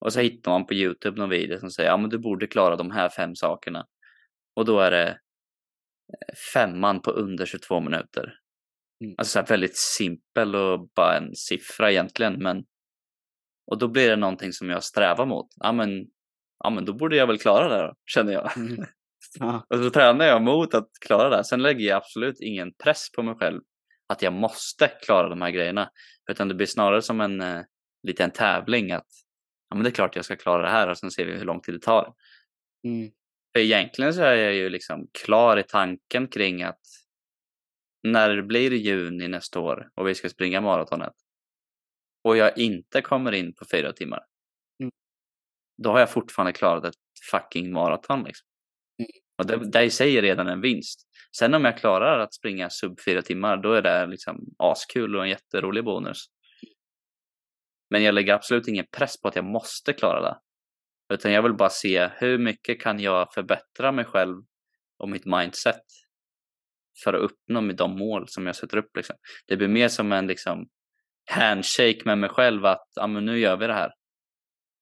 [0.00, 2.76] Och så hittar man på Youtube någon video som säger ja men du borde klara
[2.76, 3.86] de här fem sakerna.
[4.56, 8.38] Och då är det eh, femman på under 22 minuter.
[9.04, 9.14] Mm.
[9.18, 12.64] Alltså så väldigt simpel och bara en siffra egentligen men
[13.66, 15.46] och då blir det någonting som jag strävar mot.
[15.56, 16.06] Ja men,
[16.64, 18.56] ja men då borde jag väl klara det då, känner jag.
[18.56, 18.84] Mm.
[19.38, 21.44] Ja, Och så tränar jag mot att klara det.
[21.44, 23.60] Sen lägger jag absolut ingen press på mig själv
[24.06, 25.90] att jag måste klara de här grejerna.
[26.30, 27.62] Utan det blir snarare som en eh,
[28.02, 29.06] liten tävling att
[29.68, 31.44] ja men det är klart jag ska klara det här och sen ser vi hur
[31.44, 32.14] lång tid det tar.
[32.84, 33.10] Mm.
[33.52, 36.80] För egentligen så är jag ju liksom klar i tanken kring att
[38.02, 41.12] när det blir juni nästa år och vi ska springa maratonet
[42.24, 44.20] och jag inte kommer in på fyra timmar.
[44.80, 44.92] Mm.
[45.82, 46.94] Då har jag fortfarande klarat ett
[47.30, 48.46] fucking maraton liksom.
[48.98, 49.10] Mm.
[49.38, 51.08] Och det, det i sig är redan en vinst.
[51.36, 55.22] Sen om jag klarar att springa sub fyra timmar, då är det liksom askul och
[55.22, 56.24] en jätterolig bonus.
[57.90, 60.38] Men jag lägger absolut ingen press på att jag måste klara det.
[61.14, 64.36] Utan jag vill bara se hur mycket kan jag förbättra mig själv
[64.98, 65.82] och mitt mindset
[67.04, 68.96] för att uppnå med de mål som jag sätter upp.
[68.96, 69.16] Liksom.
[69.46, 70.68] Det blir mer som en liksom,
[71.30, 73.92] handshake med mig själv att ja, men nu gör vi det här.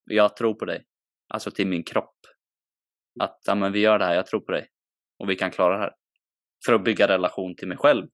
[0.05, 0.85] Jag tror på dig.
[1.29, 2.17] Alltså till min kropp.
[3.21, 4.69] Att ja, men vi gör det här, jag tror på dig.
[5.19, 5.93] Och vi kan klara det här.
[6.67, 8.07] För att bygga relation till mig själv.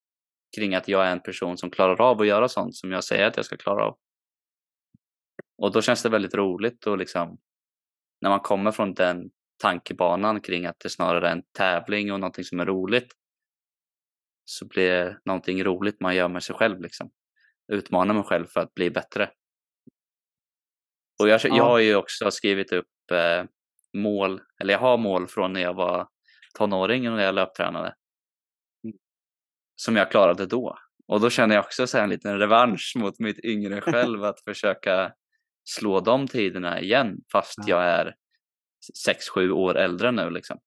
[0.57, 3.27] Kring att jag är en person som klarar av att göra sånt som jag säger
[3.27, 3.99] att jag ska klara av.
[5.62, 7.38] Och då känns det väldigt roligt och liksom
[8.21, 9.31] när man kommer från den
[9.62, 13.12] tankebanan kring att det snarare är en tävling och någonting som är roligt
[14.45, 17.11] så blir det någonting roligt man gör med sig själv liksom.
[17.72, 19.31] Utmana mig själv för att bli bättre.
[21.22, 21.57] Och jag, Ja.
[21.57, 23.44] jag har ju också skrivit upp eh,
[23.96, 26.09] mål, eller jag har mål från när jag var
[26.59, 27.94] tonåring och när jag löptränade.
[29.76, 30.78] Som jag klarade då.
[31.07, 34.40] Och då känner jag också så här en liten revansch mot mitt yngre själv att
[34.44, 35.14] försöka
[35.64, 37.64] slå de tiderna igen fast Ja.
[37.68, 38.14] jag är
[39.37, 40.59] 6-7 år äldre nu liksom.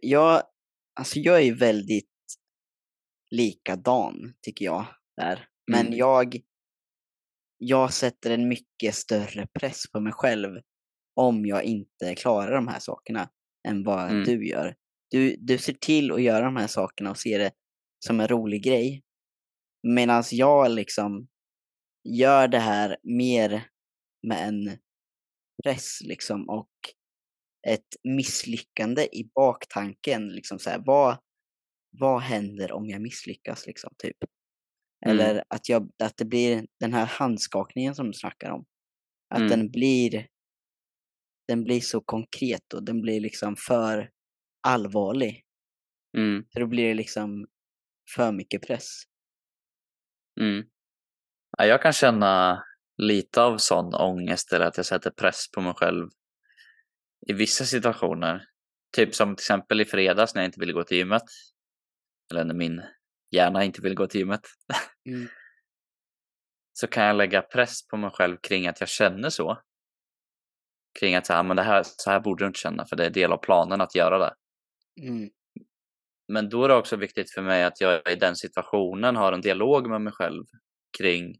[0.00, 0.42] Jag,
[1.00, 2.08] alltså jag är väldigt
[3.30, 4.86] likadan, tycker jag.
[5.16, 5.48] Där.
[5.70, 5.98] Men Mm.
[5.98, 6.40] jag,
[7.58, 10.60] jag sätter en mycket större press på mig själv
[11.14, 13.30] om jag inte klarar de här sakerna
[13.68, 14.24] än vad Mm.
[14.24, 14.76] du gör.
[15.10, 17.52] Du, du ser till att göra de här sakerna och ser det
[18.06, 19.02] som en rolig grej.
[19.82, 21.28] Medan jag liksom
[22.08, 23.68] gör det här mer
[24.26, 24.78] med en
[25.64, 26.70] press liksom och
[27.68, 30.28] ett misslyckande i baktanken.
[30.28, 31.16] Liksom så här, vad,
[31.98, 33.66] vad händer om jag misslyckas?
[33.66, 34.16] Liksom, typ.
[35.06, 35.18] Mm.
[35.20, 38.64] Eller att, jag, att det blir den här handskakningen som du snackar om.
[39.34, 39.50] Att Mm.
[39.50, 40.26] den blir
[41.48, 44.10] den blir så konkret och den blir liksom för
[44.68, 45.44] allvarlig.
[46.16, 47.46] Mm, Så då blir det liksom
[48.16, 49.02] för mycket press.
[50.40, 50.64] mm.
[51.58, 52.62] Ja, jag kan känna
[53.02, 56.08] lite av sån ångest eller att jag sätter press på mig själv
[57.28, 58.44] i vissa situationer.
[58.96, 61.22] Typ som till exempel i fredags när jag inte ville gå till gymmet.
[62.30, 62.82] Eller när min
[63.30, 64.40] hjärna inte vill gå till gymmet.
[65.08, 65.28] Mm.
[66.72, 69.62] så kan jag lägga press på mig själv kring att jag känner så.
[71.00, 73.06] Kring att så här, men det här, så här borde du inte känna för det
[73.06, 74.34] är del av planen att göra det.
[75.00, 75.30] Mm.
[76.28, 79.40] Men då är det också viktigt för mig att jag i den situationen har en
[79.40, 80.44] dialog med mig själv
[80.98, 81.36] kring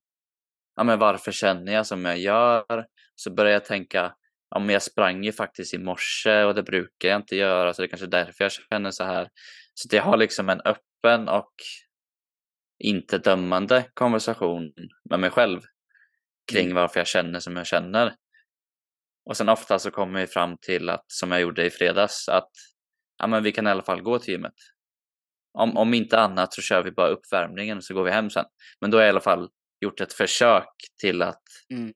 [0.77, 2.87] ja, men varför känner jag som jag gör?
[3.15, 4.15] Så börjar jag tänka,
[4.51, 7.83] ja, men jag sprang ju faktiskt i morse och det brukar jag inte göra så
[7.83, 9.29] det är kanske är därför jag känner så här.
[9.79, 11.53] Så jag har liksom en öppen och
[12.79, 14.73] inte dömande konversation
[15.11, 15.61] med mig själv
[16.53, 16.75] kring Mm.
[16.77, 18.15] varför jag känner som jag känner.
[19.25, 22.51] Och sen ofta så kommer vi fram till att, som jag gjorde i fredags, att
[23.19, 24.55] ja, men vi kan i alla fall gå till gymmet.
[25.59, 28.45] Om, om inte annat så kör vi bara uppvärmningen och så går vi hem sen.
[28.81, 29.49] Men då har jag i alla fall
[29.81, 30.69] gjort ett försök
[31.01, 31.93] till att Mm.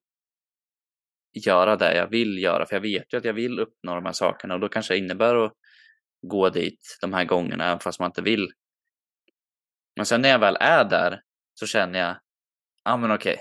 [1.46, 2.66] göra det jag vill göra.
[2.66, 4.98] För jag vet ju att jag vill uppnå de här sakerna och då kanske det
[4.98, 5.52] innebär att
[6.22, 8.52] gå dit de här gångerna även fast man inte vill.
[9.96, 11.22] Men sen när jag väl är där
[11.54, 12.20] så känner jag,
[12.84, 13.36] ja men okej,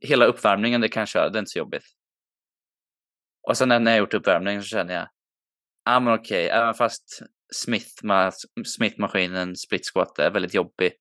[0.00, 1.84] hela uppvärmningen det kan jag köra, det är inte så jobbigt.
[3.48, 5.08] Och sen när jag gjort uppvärmningen så känner jag,
[5.84, 7.22] ja men okej, även fast
[7.54, 8.32] Smith, ma-
[8.64, 8.96] Smith
[9.56, 10.92] split squat är väldigt jobbig.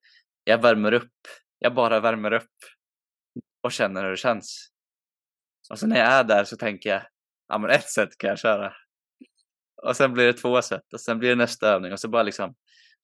[0.43, 1.13] Jag värmer upp,
[1.59, 2.55] jag bara värmer upp
[3.63, 4.69] och känner hur det känns.
[5.69, 7.01] Och sen när jag är där så tänker jag,
[7.47, 8.73] ja men ett sätt kan jag köra.
[9.83, 12.23] Och sen blir det två sätt och sen blir det nästa övning och så bara
[12.23, 12.55] liksom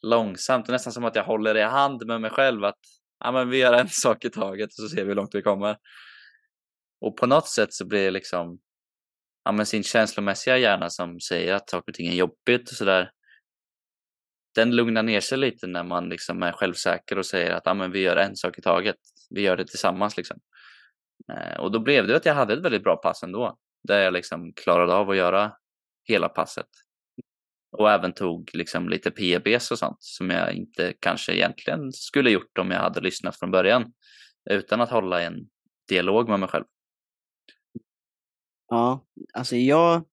[0.04, 2.80] långsamt, nästan som att jag håller i hand med mig själv att
[3.20, 5.42] ja men vi gör en sak i taget och så ser vi hur långt vi
[5.42, 5.78] kommer.
[7.02, 8.60] Och på något sätt så blir det liksom
[9.46, 13.12] ja, men sin känslomässiga hjärna som säger att saker och ting är jobbigt och sådär.
[14.56, 17.92] Den lugnar ner sig lite när man liksom är självsäker och säger att ja, men
[17.92, 18.96] vi gör en sak i taget.
[19.30, 20.40] Vi gör det tillsammans liksom.
[21.34, 23.58] Eh, och då blev det att jag hade ett väldigt bra pass ändå.
[23.84, 25.52] Där jag liksom klarade av att göra
[26.06, 26.70] hela passet.
[27.78, 32.58] Och även tog liksom lite PBs och sånt som jag inte kanske egentligen skulle gjort
[32.58, 33.94] om jag hade lyssnat från början.
[34.50, 35.36] Utan att hålla en
[35.90, 36.66] dialog med mig själv.
[38.68, 40.06] Ja, alltså jag,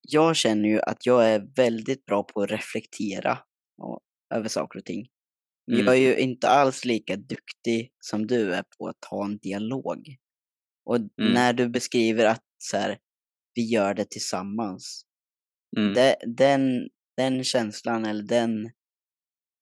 [0.00, 3.38] jag känner ju att jag är väldigt bra på att reflektera
[3.76, 4.00] ja,
[4.34, 5.08] över saker och ting.
[5.72, 5.86] Mm.
[5.86, 10.16] Jag är ju inte alls lika duktig som du är på att ha en dialog.
[10.84, 11.10] Och Mm.
[11.18, 12.98] när du beskriver att så här,
[13.56, 15.06] vi gör det tillsammans.
[15.76, 15.94] Mm.
[15.94, 18.70] Det, den, den känslan eller den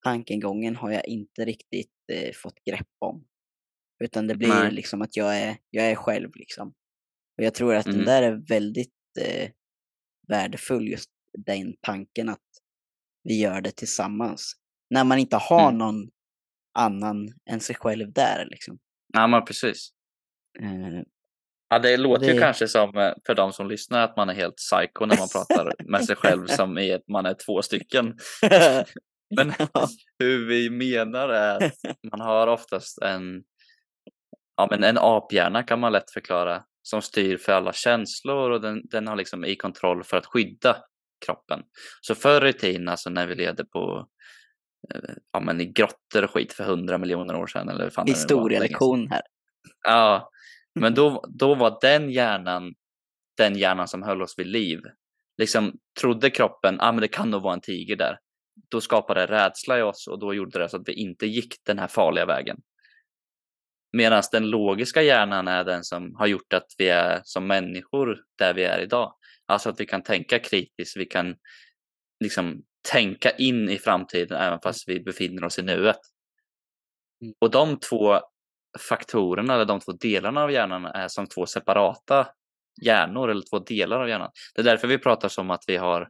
[0.05, 3.27] tankegången har jag inte riktigt eh, fått grepp om.
[4.05, 4.73] Utan det blir Nej.
[4.73, 6.69] liksom att jag är, jag är själv liksom.
[7.39, 7.97] Och jag tror att Mm.
[7.99, 9.51] den där är väldigt eh,
[10.29, 12.41] värdefull, just den tanken att
[13.23, 14.53] vi gör det tillsammans.
[14.91, 15.79] När man inte har Mm.
[15.79, 16.11] någon
[16.79, 18.79] annan än sig själv där liksom.
[19.13, 19.91] Ja, men precis.
[20.61, 21.03] Eh,
[21.75, 24.35] Ja, det låter ju Det- kanske som eh, för de som lyssnar att man är
[24.35, 28.17] helt psycho när man pratar med sig själv som i att man är två stycken.
[29.37, 29.53] Men
[30.19, 31.73] hur vi menar är att
[32.11, 33.43] man har oftast en,
[34.57, 38.83] ja, men en aphjärna kan man lätt förklara som styr för alla känslor och den,
[38.85, 40.77] den har liksom i kontroll för att skydda
[41.27, 41.63] kroppen.
[42.01, 44.07] Så förr i tiden, alltså när vi levde på
[44.95, 45.01] eh,
[45.33, 49.23] ja, men i grottor och skit för hundra miljoner år sedan eller fan historielektion här.
[49.85, 50.31] Ja,
[50.75, 52.75] men då, då var den hjärnan
[53.37, 54.81] den hjärnan som höll oss vid liv.
[55.39, 58.19] Liksom trodde kroppen, ah, men det kan nog vara en tiger där.
[58.69, 61.55] Då skapade det rädsla i oss och då gjorde det så att vi inte gick
[61.63, 62.57] den här farliga vägen.
[63.93, 68.55] Medan den logiska hjärnan är den som har gjort att vi är som människor där
[68.55, 69.15] vi är idag.
[69.47, 71.37] Alltså att vi kan tänka kritiskt, vi kan
[72.21, 76.01] liksom tänka in i framtiden även fast vi befinner oss i nuet.
[77.23, 77.35] Mm.
[77.39, 78.21] Och de två
[78.79, 82.27] faktorerna eller de två delarna av hjärnan är som två separata
[82.83, 84.31] hjärnor eller två delar av hjärnan.
[84.55, 86.09] Det är därför vi pratar som att vi har,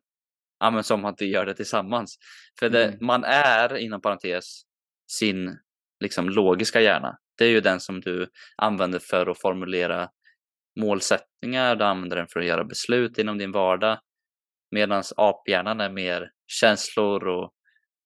[0.60, 2.16] ja men som att vi gör det tillsammans.
[2.58, 2.98] För det, Mm.
[3.06, 4.62] man är, inom parentes,
[5.10, 5.58] sin
[6.00, 7.18] liksom logiska hjärna.
[7.38, 10.08] Det är ju den som du använder för att formulera
[10.80, 13.98] målsättningar, du använder den för att göra beslut inom din vardag.
[14.70, 17.52] Medan aphjärnan är mer känslor och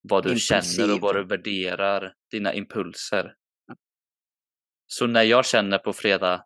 [0.03, 1.29] vad du känner och vad du Impulsiv.
[1.29, 3.35] värderar, dina impulser.
[4.91, 6.45] Så när jag känner på fredag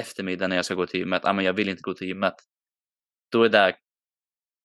[0.00, 2.34] eftermiddag när jag ska gå till gymmet, ah, men jag vill inte gå till gymmet.
[3.32, 3.76] Då är det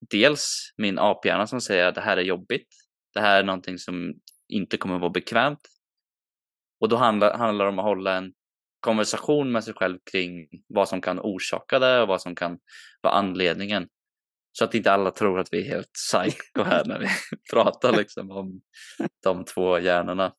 [0.10, 2.68] dels min aphjärna som säger att det här är jobbigt.
[3.14, 4.14] Det här är någonting som
[4.48, 5.60] inte kommer vara bekvämt.
[6.80, 8.34] Och då handlar, handlar det om att hålla en
[8.80, 12.60] konversation med sig själv kring vad som kan orsaka det och vad som kan
[13.02, 13.88] vara anledningen.
[14.52, 17.08] Så att inte alla tror att vi är helt psycho här när vi
[17.54, 18.62] pratar liksom om
[19.24, 20.34] de två hjärnorna.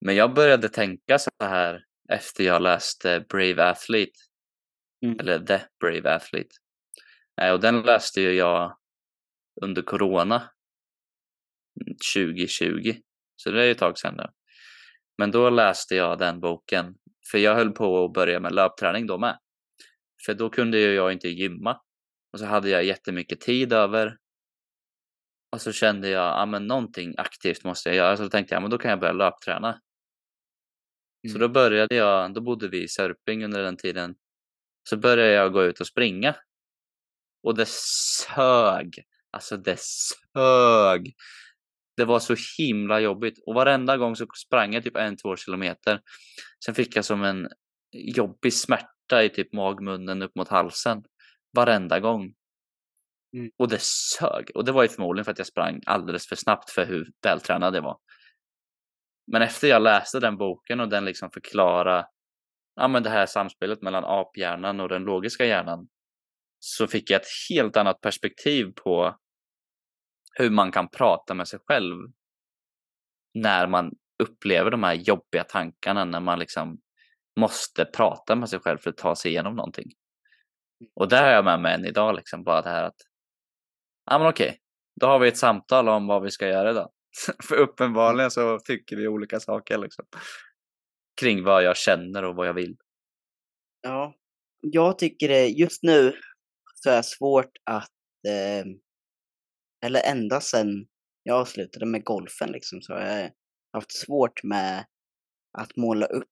[0.00, 4.18] Men jag började tänka så här efter jag läste Brave Athlete.
[5.04, 5.20] Mm.
[5.20, 6.50] Eller The Brave Athlete.
[7.42, 8.76] Eh, Och den läste ju jag
[9.62, 10.36] under Corona.
[11.80, 12.94] mm, 2020.
[13.36, 14.26] Så det är ju ett tag sedan nu.
[15.18, 16.94] Men då läste jag den boken.
[17.30, 19.38] För jag höll på att börja med löpträning då med.
[20.26, 21.80] För då kunde ju jag inte gymma.
[22.32, 24.16] Och så hade jag jättemycket tid över.
[25.52, 28.16] Och så kände jag, ja men någonting aktivt måste jag göra.
[28.16, 29.80] Så då tänkte jag, men då kan jag börja löpträna.
[31.28, 31.40] Så Mm.
[31.40, 34.14] då började jag, då bodde vi i Sörping under den tiden.
[34.88, 36.36] Så började jag gå ut och springa.
[37.42, 39.04] Och det sög.
[39.30, 41.14] Alltså det sög.
[41.96, 43.38] Det var så himla jobbigt.
[43.46, 46.00] Och varenda gång så sprang jag typ en, två kilometer.
[46.64, 47.48] Sen fick jag som en
[47.92, 51.02] jobbig smärta i typ magmunnen upp mot halsen.
[51.56, 52.34] Varenda gång.
[53.36, 53.50] Mm.
[53.58, 54.50] Och det sög.
[54.54, 57.76] Och det var ju förmodligen för att jag sprang alldeles för snabbt för hur vältränad
[57.76, 57.98] jag var.
[59.32, 62.06] Men efter jag läste den boken och den liksom förklara
[62.74, 65.88] ja, men det här samspelet mellan aphjärnan och den logiska hjärnan
[66.58, 69.18] så fick jag ett helt annat perspektiv på
[70.38, 71.96] hur man kan prata med sig själv
[73.34, 76.80] när man upplever de här jobbiga tankarna när man liksom
[77.40, 79.90] måste prata med sig själv för att ta sig igenom någonting.
[80.94, 82.96] Och där har jag med mig än idag liksom bara det här att
[84.10, 84.58] ja men okej,
[85.00, 86.90] då har vi ett samtal om vad vi ska göra idag.
[87.44, 90.04] för uppenbarligen så tycker vi olika saker liksom.
[91.20, 92.76] Kring vad jag känner och vad jag vill.
[93.82, 94.14] Ja,
[94.60, 96.12] jag tycker det just nu
[96.74, 97.90] så är det svårt att,
[98.28, 98.64] eh,
[99.86, 100.86] eller ända sedan
[101.22, 103.30] jag slutade med golfen liksom så har jag
[103.72, 104.86] haft svårt med
[105.58, 106.28] att måla upp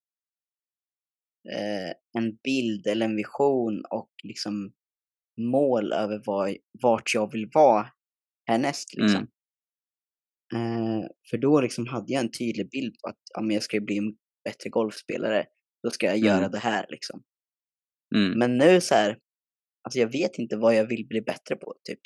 [1.53, 4.73] eh, en bild eller en vision och liksom
[5.41, 7.89] mål över var, vart jag vill vara
[8.47, 9.23] härnäst liksom.
[9.23, 9.29] Eh,
[11.31, 13.99] för då liksom hade jag en tydlig bild på att ja, men jag ska bli
[13.99, 15.47] en bättre golfspelare.
[15.83, 16.51] Då ska jag göra Mm.
[16.51, 17.23] det här liksom.
[18.17, 18.39] Mm.
[18.39, 19.19] Men nu så här,
[19.83, 22.01] alltså jag vet inte vad jag vill bli bättre på typ.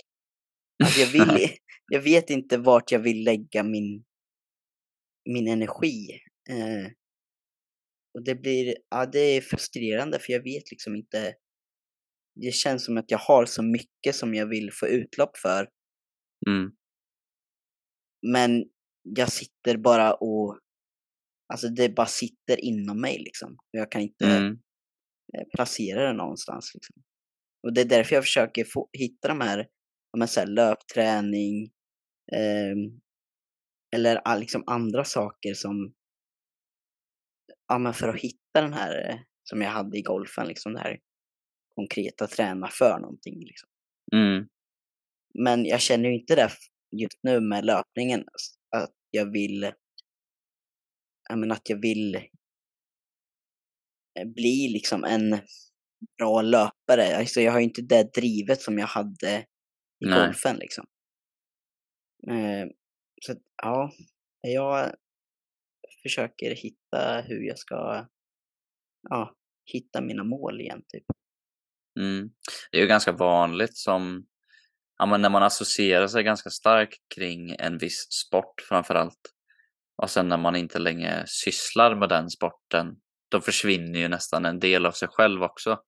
[0.85, 1.49] Alltså jag, vill,
[1.93, 4.05] jag vet inte vart jag vill lägga min,
[5.31, 6.09] min energi.
[6.51, 6.91] Eh,
[8.15, 11.35] och det blir, ja det är frustrerande för jag vet liksom inte.
[12.41, 15.69] Det känns som att jag har så mycket som jag vill få utlopp för.
[16.49, 16.73] Mm.
[18.23, 18.65] Men
[19.03, 20.59] jag sitter bara och,
[21.53, 23.57] alltså det bara sitter inom mig liksom.
[23.71, 24.53] Jag kan inte, Mm.
[25.39, 26.71] eh, placera det någonstans.
[26.75, 27.03] Liksom.
[27.63, 29.69] Och det är därför jag försöker få, hitta de här,
[30.27, 31.65] så här löpträning,
[32.33, 32.75] eh,
[33.97, 35.95] eller liksom andra saker som,
[37.69, 40.81] ja men för att hitta den här, eh, som jag hade i golfen, liksom det
[40.81, 40.99] här
[41.75, 43.39] konkreta träna för någonting.
[43.41, 43.69] Liksom.
[44.15, 44.49] Mm.
[45.35, 46.51] Men jag känner ju inte det
[46.93, 48.25] just nu med löpningen,
[48.77, 49.73] att jag vill,
[51.29, 52.23] jag menar att jag vill eh,
[54.35, 55.41] bli liksom en
[56.19, 57.17] bra löpare.
[57.17, 59.47] Alltså jag har ju inte det drivet som jag hade
[60.05, 60.27] i Nej.
[60.27, 60.87] golfen liksom.
[62.31, 62.67] Eh,
[63.23, 63.93] så ja,
[64.41, 64.95] jag
[66.03, 68.07] försöker hitta hur jag ska,
[69.09, 69.37] ja,
[69.73, 71.05] hitta mina mål igen typ.
[72.01, 72.31] Mm.
[72.71, 74.27] Det är ju ganska vanligt som,
[75.03, 79.21] ja men när man associerar sig ganska starkt kring en viss sport framför allt.
[80.03, 82.87] Och sen när man inte längre sysslar med den sporten,
[83.31, 85.79] då försvinner ju nästan en del av sig själv också.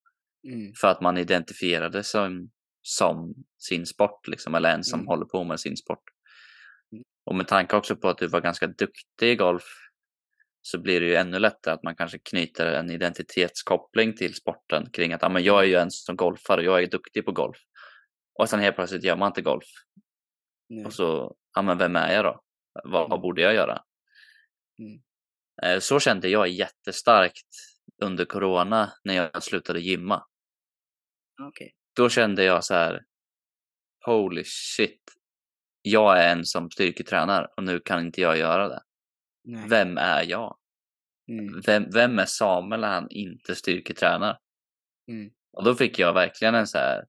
[0.48, 0.72] Mm.
[0.80, 2.50] För att man identifierade sig som,
[2.82, 5.06] som sin sport, liksom, eller en som Mm.
[5.06, 6.04] håller på med sin sport.
[6.92, 7.02] Mm.
[7.26, 9.64] Och med tanke också på att du var ganska duktig i golf
[10.62, 15.12] så blir det ju ännu lättare att man kanske knyter en identitetskoppling till sporten kring
[15.12, 17.58] att ah, men jag är ju en som golfar och jag är duktig på golf.
[18.38, 19.66] Och sen helt plötsligt gör man inte golf.
[20.68, 20.84] Nej.
[20.86, 22.40] Och så, ja men vem är jag då?
[22.84, 23.20] Vad, vad Mm.
[23.20, 23.82] borde jag göra?
[24.78, 25.02] Mm.
[25.62, 27.48] Eh, Så kände jag jättestarkt
[28.02, 30.26] under corona när jag slutade gymma.
[31.42, 31.74] Okej.
[31.96, 33.04] Då kände jag så här,
[34.06, 35.02] holy shit,
[35.82, 38.82] jag är en som styrketränar och nu kan inte jag göra det.
[39.44, 39.68] Nej.
[39.68, 40.58] Vem är jag?
[41.28, 41.60] Mm.
[41.66, 44.38] Vem, vem är Samuel när han inte styrketränar?
[45.08, 45.30] Mm.
[45.52, 47.04] Och då fick jag verkligen en så här,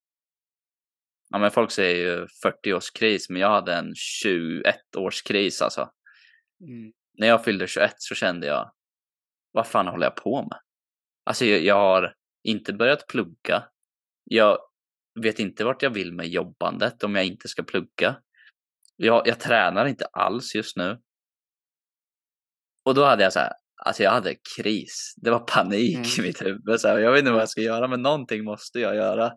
[1.36, 5.90] ja men folk säger ju 40-årskris, men jag hade en 21-årskris alltså.
[6.62, 6.94] Mm.
[7.18, 8.72] När jag fyllde 21 så kände jag,
[9.52, 10.60] vad fan håller jag på med?
[11.26, 13.64] Alltså jag, jag har inte börjat plugga.
[14.24, 14.58] Jag
[15.22, 18.16] vet inte vart jag vill med jobbandet om jag inte ska plugga.
[18.96, 21.00] Jag, jag tränar inte alls just nu.
[22.86, 23.54] Och då hade jag så här,
[23.86, 25.14] alltså jag hade kris.
[25.18, 26.10] Det var panik Mm.
[26.20, 26.80] i mitt huvud.
[26.80, 29.34] Så här, jag vet inte vad jag ska göra, men någonting måste jag göra.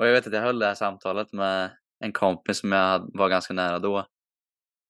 [0.00, 3.28] Och jag vet att jag höll det här samtalet med en kompis som jag var
[3.28, 4.06] ganska nära då.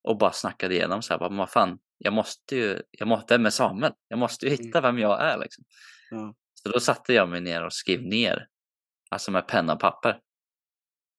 [0.03, 3.49] Och bara snackade igenom så här, bara, vad fan, jag måste ju, jag måste, är
[3.49, 3.93] Samuel?
[4.07, 5.63] Jag måste ju hitta vem jag är liksom.
[6.09, 6.35] Ja.
[6.53, 8.47] Så då satte jag mig ner och skrev ner,
[9.09, 10.19] alltså med penna och papper.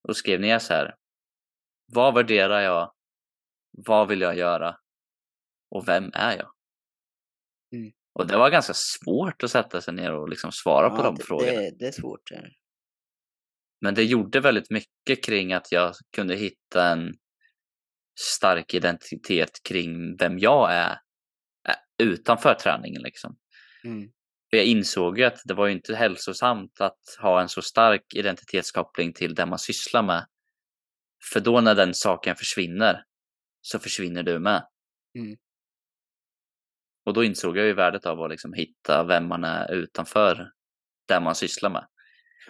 [0.09, 0.95] Och skrev ner så här,
[1.93, 2.93] vad värderar jag?
[3.87, 4.77] Vad vill jag göra?
[5.71, 6.53] Och vem är jag?
[7.73, 7.93] Mm.
[8.13, 11.15] Och det var ganska svårt att sätta sig ner och liksom svara på Ja, de
[11.15, 11.53] det, frågorna.
[11.53, 12.31] det, det är svårt.
[12.31, 12.51] det.
[13.83, 17.15] Men det gjorde väldigt mycket kring att jag kunde hitta en
[18.21, 20.99] stark identitet kring vem jag är
[21.99, 23.03] utanför träningen.
[23.03, 23.37] Liksom.
[23.85, 24.11] Mm.
[24.51, 29.35] Jag insåg ju att det var inte hälsosamt att ha en så stark identitetskoppling till
[29.35, 30.27] det man sysslar med.
[31.33, 33.05] För då när den saken försvinner
[33.61, 34.67] så försvinner du med.
[35.19, 35.37] Mm.
[37.05, 40.51] Och då insåg jag ju värdet av att liksom hitta vem man är utanför
[41.09, 41.87] det man sysslar med.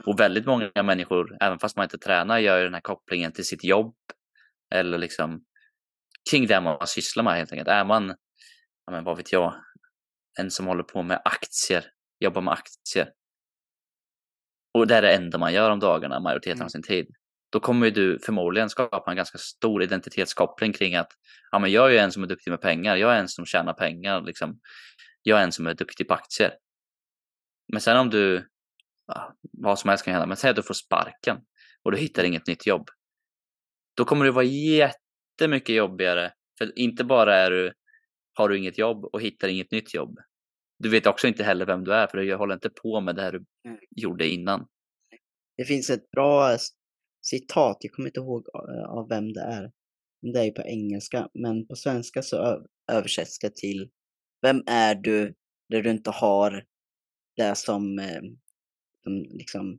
[0.05, 3.45] Och väldigt många människor, även fast man inte tränar, gör ju den här kopplingen till
[3.45, 3.95] sitt jobb.
[4.75, 5.45] Eller liksom
[6.31, 7.69] kring det man sysslar med helt enkelt.
[7.69, 8.09] Är man,
[8.87, 9.55] ja men vad vet jag,
[10.39, 11.85] en som håller på med aktier,
[12.21, 13.13] jobbar med aktier.
[14.75, 16.65] Och det är det enda man gör om dagarna, majoriteten Mm.
[16.65, 17.07] av sin tid.
[17.53, 21.13] Då kommer du förmodligen skapa en ganska stor identitetskoppling kring att
[21.51, 23.73] ja, men jag är en som är duktig med pengar, jag är en som tjänar
[23.73, 24.61] pengar, liksom.
[25.23, 26.53] jag är en som är duktig på aktier.
[27.73, 28.49] Men sen om du,
[29.53, 31.37] vad som helst kan hända, men säg att du får sparken
[31.83, 32.89] och du hittar inget nytt jobb.
[33.97, 37.73] Då kommer det vara jättemycket jobbigare, för inte bara är du,
[38.35, 40.19] har du inget jobb och hittar inget nytt jobb.
[40.79, 43.23] Du vet också inte heller vem du är, för du håller inte på med det
[43.23, 43.79] här du Nej.
[43.91, 44.67] gjorde innan.
[45.57, 46.57] Det finns ett bra
[47.23, 49.73] citat, jag kommer inte ihåg eh, av vem det är.
[50.33, 53.91] Det är ju på engelska, men på svenska så översätts det till
[54.43, 55.35] Vem är du
[55.69, 56.65] där du inte har
[57.37, 57.99] det som,
[59.07, 59.79] eh, som liksom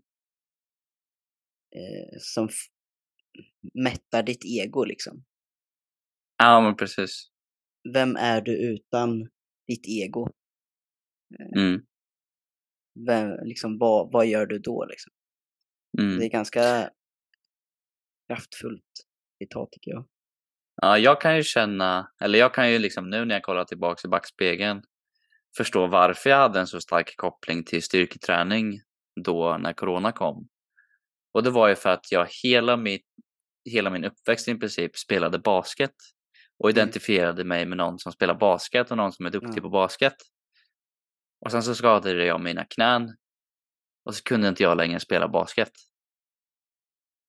[1.76, 2.50] eh, som
[3.74, 5.24] mättar ditt ego liksom.
[6.38, 7.30] Ja, men precis.
[7.94, 9.30] Vem är du utan
[9.68, 10.28] ditt ego?
[11.56, 11.86] Mm,
[13.08, 15.12] Vem, liksom, vad, vad gör du då liksom?
[16.00, 16.20] mm.
[16.20, 16.90] Det är ganska
[18.28, 19.06] kraftfullt
[19.38, 20.06] citat tycker jag.
[20.82, 24.08] Ja, jag kan ju känna, eller jag kan ju liksom nu när jag kollar tillbaka
[24.08, 24.82] i backspegeln
[25.58, 28.82] förstå varför jag hade en så stark koppling till styrketräning
[29.16, 30.48] då när corona kom.
[31.34, 33.06] Och det var ju för att jag hela, mitt,
[33.70, 35.94] hela min uppväxt i princip spelade basket
[36.60, 36.78] och Mm.
[36.80, 39.62] identifierade mig med någon som spelar basket och någon som är duktig Ja.
[39.62, 40.16] på basket.
[41.46, 43.16] Och sen så skadade jag mina knän.
[44.06, 45.72] Och så kunde inte jag längre spela basket.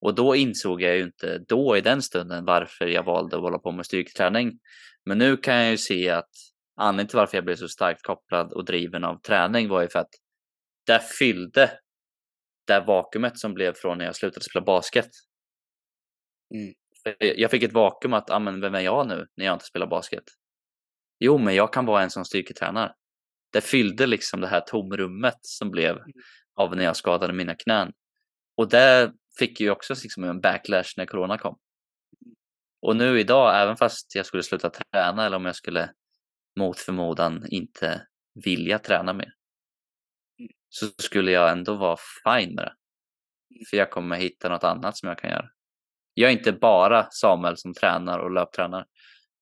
[0.01, 3.59] Och då insåg jag ju inte då i den stunden varför jag valde att hålla
[3.59, 4.59] på med styrketräning.
[5.05, 6.31] Men nu kan jag ju se att
[6.77, 9.99] anledningen till varför jag blev så starkt kopplad och driven av träning var ju för
[9.99, 10.15] att
[10.87, 11.79] det fyllde
[12.67, 15.09] det vakuumet som blev från när jag slutade spela basket.
[16.55, 16.75] Mm.
[17.19, 19.87] Jag fick ett vakuum att, ah, men vem är jag nu när jag inte spelar
[19.87, 20.25] basket?
[21.19, 22.95] Jo, men jag kan vara en som styrketränar.
[23.53, 26.13] Det fyllde liksom det här tomrummet som blev Mm.
[26.55, 27.93] av när jag skadade mina knän.
[28.57, 31.59] Och det fick ju också liksom en backlash när corona kom.
[32.83, 35.91] Och nu idag, även fast jag skulle sluta träna eller om jag skulle
[36.59, 38.07] mot förmodan inte
[38.45, 39.33] vilja träna mer.
[40.77, 42.75] Så skulle jag ändå vara fine med det.
[43.71, 45.49] För jag kommer hitta något annat som jag kan göra.
[46.15, 48.87] Jag är inte bara Samuel som tränar och löptränar.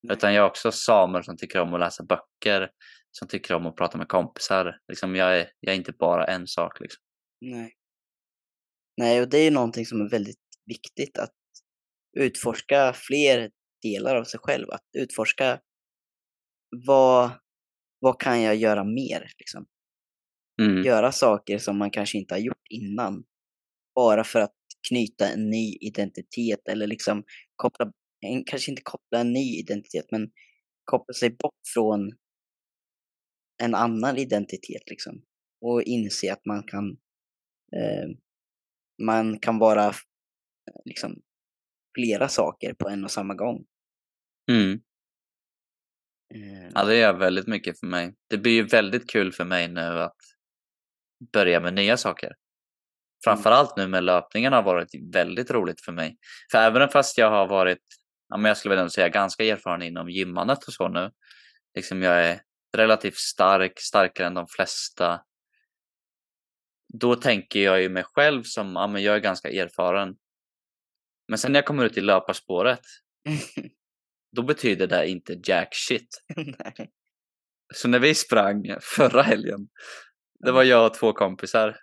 [0.02, 0.16] Nej.
[0.16, 2.70] Utan jag är också Samuel som tycker om att läsa böcker.
[3.10, 4.78] Som tycker om att prata med kompisar.
[4.88, 6.80] Liksom jag, är, jag är inte bara en sak.
[6.80, 7.02] Liksom.
[7.40, 7.74] Nej.
[8.96, 11.34] Nej, och det är någonting som är väldigt viktigt att
[12.18, 13.50] utforska fler
[13.82, 14.70] delar av sig själv.
[14.70, 15.60] Att utforska
[16.86, 17.30] vad,
[18.00, 19.32] vad kan jag göra mer?
[19.38, 19.66] Liksom.
[20.64, 20.84] Mm.
[20.84, 23.24] Göra saker som man kanske inte har gjort innan.
[23.94, 24.54] Bara för att
[24.88, 27.24] knyta en ny identitet eller liksom
[27.56, 30.30] koppla, en, kanske inte koppla en ny identitet, men
[30.84, 32.12] koppla sig bort från
[33.62, 35.22] en annan identitet liksom.
[35.60, 36.90] Och inse att man kan
[37.76, 38.08] eh,
[39.02, 41.22] man kan vara eh, liksom
[41.98, 43.64] flera saker på en och samma gång.
[44.50, 44.80] Mm.
[46.34, 48.14] Eh, Ja, det gör väldigt mycket för mig.
[48.30, 50.16] Det blir ju väldigt kul för mig nu att
[51.32, 52.32] börja med nya saker.
[53.24, 56.16] Framförallt nu med löpningen har varit väldigt roligt för mig.
[56.52, 57.82] För även fast jag har varit,
[58.28, 61.10] ja, men jag skulle väl ändå säga ganska erfaren inom gymmandet och så nu.
[61.74, 62.40] Liksom jag är
[62.76, 65.20] relativt stark, starkare än de flesta.
[66.94, 70.14] Då tänker jag ju mig själv som, ja men jag är ganska erfaren.
[71.28, 72.80] Men sen när jag kommer ut i löparspåret,
[74.36, 76.22] då betyder det inte jack shit.
[77.74, 79.68] Så när vi sprang förra helgen,
[80.42, 81.76] det var jag och två kompisar.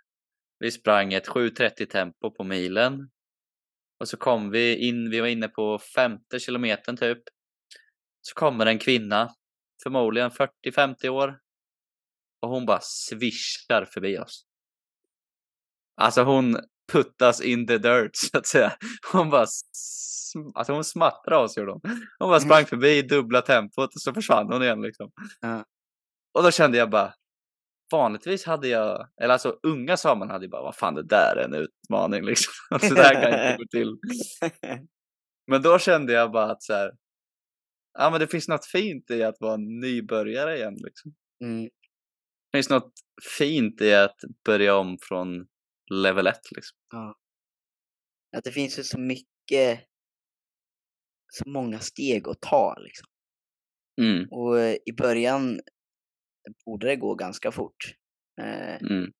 [0.60, 3.10] Vi sprang ett 7.30 tempo på milen.
[4.00, 7.24] Och så kom vi in, vi var inne på femte kilometern typ.
[8.22, 9.30] Så kommer en kvinna,
[9.84, 11.40] förmodligen 40-50 år.
[12.42, 14.46] Och hon bara svischar förbi oss.
[16.02, 16.58] Alltså hon
[16.92, 18.74] puttas in the dirt så att säga.
[19.12, 19.46] Hon bara,
[20.54, 21.82] alltså hon smattrade oss gjorde hon.
[22.20, 25.12] Hon bara sprang förbi i dubbla tempot och så försvann hon igen liksom.
[25.42, 25.66] Ja.
[26.34, 27.14] Och då kände jag bara,
[27.92, 31.46] vanligtvis hade jag, eller alltså unga Samuel hade ju bara, vad fan det där är
[31.46, 32.80] en utmaning liksom.
[32.80, 33.98] Så där kan inte gå till.
[35.48, 36.92] Men då kände jag bara att så här,
[37.98, 41.16] ja men det finns något fint i att vara nybörjare igen liksom.
[41.44, 41.64] Mm.
[42.52, 42.94] Det finns något
[43.38, 45.48] fint i att börja om från
[45.92, 46.78] level 1 liksom.
[48.38, 49.80] Att det finns ju så mycket,
[51.28, 53.08] så många steg att ta liksom.
[54.02, 55.60] Mm, Och eh, i början
[56.66, 57.96] borde det gå ganska fort.
[58.42, 59.12] Eh, mm,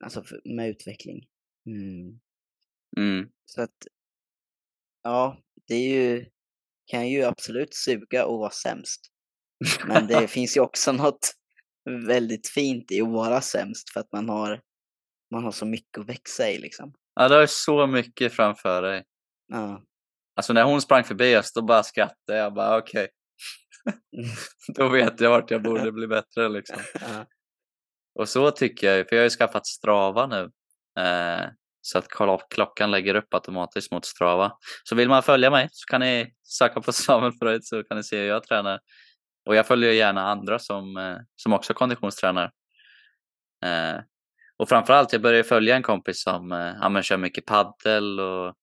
[0.00, 1.26] alltså med utveckling.
[1.66, 2.20] Mm.
[2.96, 3.86] mm, Så att,
[5.02, 6.26] ja, det är ju,
[6.86, 9.00] kan ju absolut suga och vara sämst.
[9.86, 11.34] Men det finns ju också något
[12.06, 14.62] väldigt fint i att vara sämst för att man har,
[15.30, 16.94] man har så mycket att växa i liksom.
[17.14, 19.04] Ja, du har så mycket framför dig.
[19.46, 19.82] Ja.
[20.36, 22.54] Alltså när hon sprang förbi oss, då bara skrattade jag.
[22.54, 23.08] bara okej,
[24.76, 26.78] då vet jag vart jag borde bli bättre liksom.
[28.14, 30.50] Och så tycker jag för jag har ju skaffat Strava nu.
[31.02, 31.46] Eh,
[31.80, 32.08] så att
[32.50, 34.52] klockan lägger upp automatiskt mot Strava.
[34.84, 38.04] Så vill man följa mig så kan ni söka på Samuel Freud så kan ni
[38.04, 38.80] se hur jag tränar.
[39.46, 42.50] Och jag följer gärna andra som, eh, som också konditionstränar.
[43.64, 44.00] Eh,
[44.58, 48.54] och framförallt, jag började följa en kompis som eh, ja, men kör mycket paddel och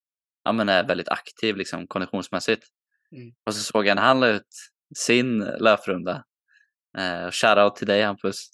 [0.44, 2.66] ja, men är väldigt aktiv liksom, konditionsmässigt.
[3.12, 3.32] Mm.
[3.46, 4.48] Och så såg jag när han la ut
[4.96, 6.24] sin löprunda.
[6.98, 8.48] Eh, shoutout till dig Hampus,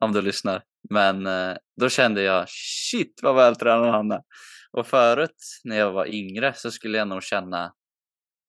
[0.00, 0.62] om du lyssnar.
[0.90, 4.20] Men eh, då kände jag, shit vad vältränad han är.
[4.72, 7.72] Och förut när jag var yngre så skulle jag nog känna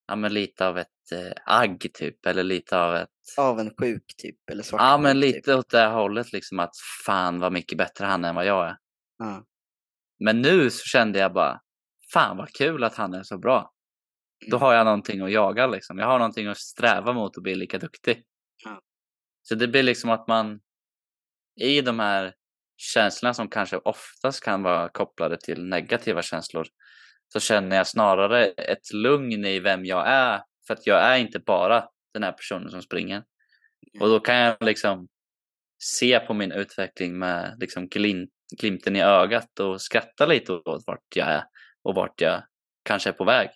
[0.08, 4.62] ja, men lite av ett eh, agg typ, eller lite av ett Avundsjuk typ, eller
[4.62, 5.34] Ja svartsjuk men typ.
[5.34, 8.68] lite åt det hållet liksom att fan vad mycket bättre han är än vad jag
[8.68, 8.76] är.
[9.18, 9.44] Ja.
[10.24, 11.60] Men nu så kände jag bara,
[12.12, 13.72] fan vad kul att han är så bra.
[14.46, 14.60] Då Mm.
[14.60, 15.98] har jag någonting att jaga liksom.
[15.98, 18.24] Jag har någonting att sträva mot och bli lika duktig.
[18.64, 18.80] Ja.
[19.42, 20.60] Så det blir liksom att man
[21.60, 22.34] i de här
[22.76, 26.66] känslorna som kanske oftast kan vara kopplade till negativa känslor
[27.32, 30.42] så känner jag snarare ett lugn i vem jag är.
[30.66, 33.22] För att jag är inte bara den här personen som springer.
[34.00, 35.08] Och då kan jag liksom
[35.82, 38.30] se på min utveckling med liksom glimt,
[38.60, 41.44] glimten i ögat och skratta lite åt vart jag är
[41.82, 42.42] och vart jag
[42.84, 43.48] kanske är på väg.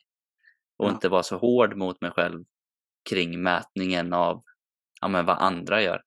[0.83, 0.93] Och Ja.
[0.95, 2.45] inte vara så hård mot mig själv
[3.11, 4.43] kring mätningen av
[5.01, 6.03] ja, men vad andra gör.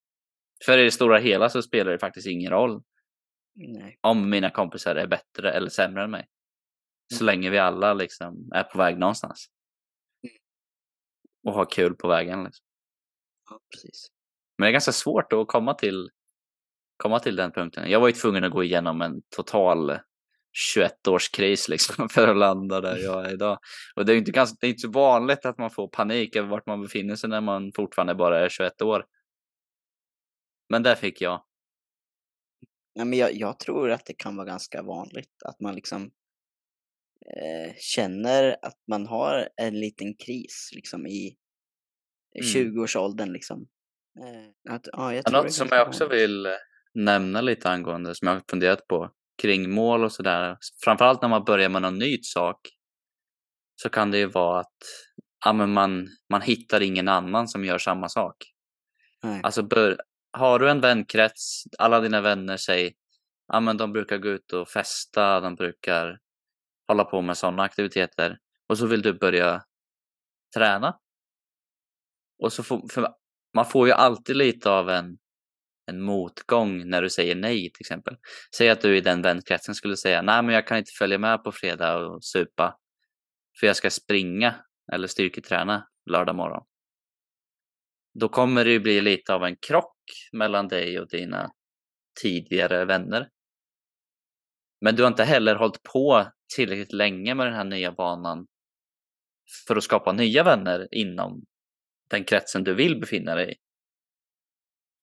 [0.66, 2.84] För i det stora hela så spelar det faktiskt ingen roll
[3.56, 3.98] Nej.
[4.02, 6.28] om mina kompisar är bättre eller sämre än mig.
[7.14, 7.26] Så Mm.
[7.26, 9.46] länge vi alla liksom är på väg någonstans.
[10.24, 10.36] Mm.
[11.48, 12.44] Och har kul på vägen.
[12.44, 12.66] Liksom.
[13.50, 14.08] Ja, precis.
[14.58, 16.10] Men det är ganska svårt att komma till,
[16.98, 17.90] komma till den punkten.
[17.90, 20.00] Jag var ju tvungen att gå igenom en total
[20.76, 23.60] 21-årskris liksom för att landa där jag är idag.
[23.96, 26.36] Och det är ju inte, ganska, det är inte så vanligt att man får panik
[26.36, 29.06] över vart man befinner sig när man fortfarande bara är 21 år.
[30.70, 31.44] Men där fick jag.
[32.96, 36.12] Nej, men jag, jag tror att det kan vara ganska vanligt att man liksom
[37.26, 41.38] eh, känner att man har en liten kris liksom i
[42.40, 42.48] Mm.
[42.48, 43.68] 20-årsåldern liksom.
[44.20, 46.48] Eh, att, ja, jag Ja, tror Något som jag också vill
[46.94, 49.12] nämna lite angående, som jag har funderat på,
[49.42, 50.58] kring mål och sådär.
[50.84, 52.58] Framförallt när man börjar med någon ny sak.
[53.82, 54.78] Så kan det ju vara att
[55.46, 58.36] ja, men man, man hittar ingen annan som gör samma sak.
[59.24, 59.42] Nej.
[59.44, 59.98] Alltså bör,
[60.32, 62.94] har du en vänkrets, alla dina vänner säger,
[63.48, 66.20] ja men de brukar gå ut och festa, de brukar
[66.88, 68.38] hålla på med sådana aktiviteter.
[68.70, 69.64] Och så vill du börja
[70.56, 71.00] träna.
[72.44, 72.82] Och så får,
[73.54, 75.18] man får ju alltid lite av en,
[75.86, 78.18] en motgång när du säger nej till exempel.
[78.58, 81.44] Säg att du i den vänkretsen skulle säga, nej men jag kan inte följa med
[81.44, 82.78] på fredag och supa.
[83.60, 84.56] För jag ska springa
[84.94, 86.66] eller styrketräna lördag morgon.
[88.20, 89.98] Då kommer det ju bli lite av en krock
[90.32, 91.52] mellan dig och dina
[92.22, 93.30] tidigare vänner.
[94.82, 98.48] Men du har inte heller hållit på tillräckligt länge med den här nya vanan
[99.68, 101.46] för att skapa nya vänner inom
[102.10, 103.56] den kretsen du vill befinna dig i.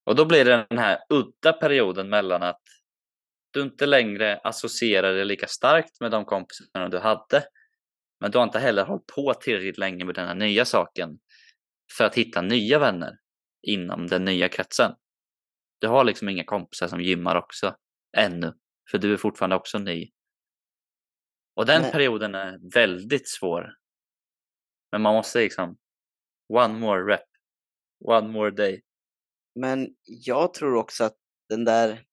[0.05, 2.61] Och då blir det den här udda perioden mellan att
[3.51, 7.43] du inte längre associerar dig lika starkt med de kompisarna du hade.
[8.19, 11.19] Men du har inte heller hållit på tillräckligt länge med den här nya saken
[11.97, 13.17] för att hitta nya vänner
[13.61, 14.91] inom den nya kretsen.
[15.79, 17.75] Du har liksom inga kompisar som gymmar också
[18.17, 18.53] ännu,
[18.91, 20.11] för du är fortfarande också ny.
[21.55, 21.91] Och den Nej.
[21.91, 23.75] perioden är väldigt svår.
[24.91, 25.77] Men man måste liksom
[26.53, 27.27] one more rep,
[28.05, 28.81] one more day.
[29.59, 31.17] Men jag tror också att
[31.49, 32.03] den där,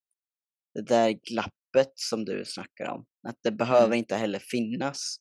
[0.74, 3.98] det där glappet som du snackar om, att det behöver Mm.
[3.98, 5.16] inte heller finnas.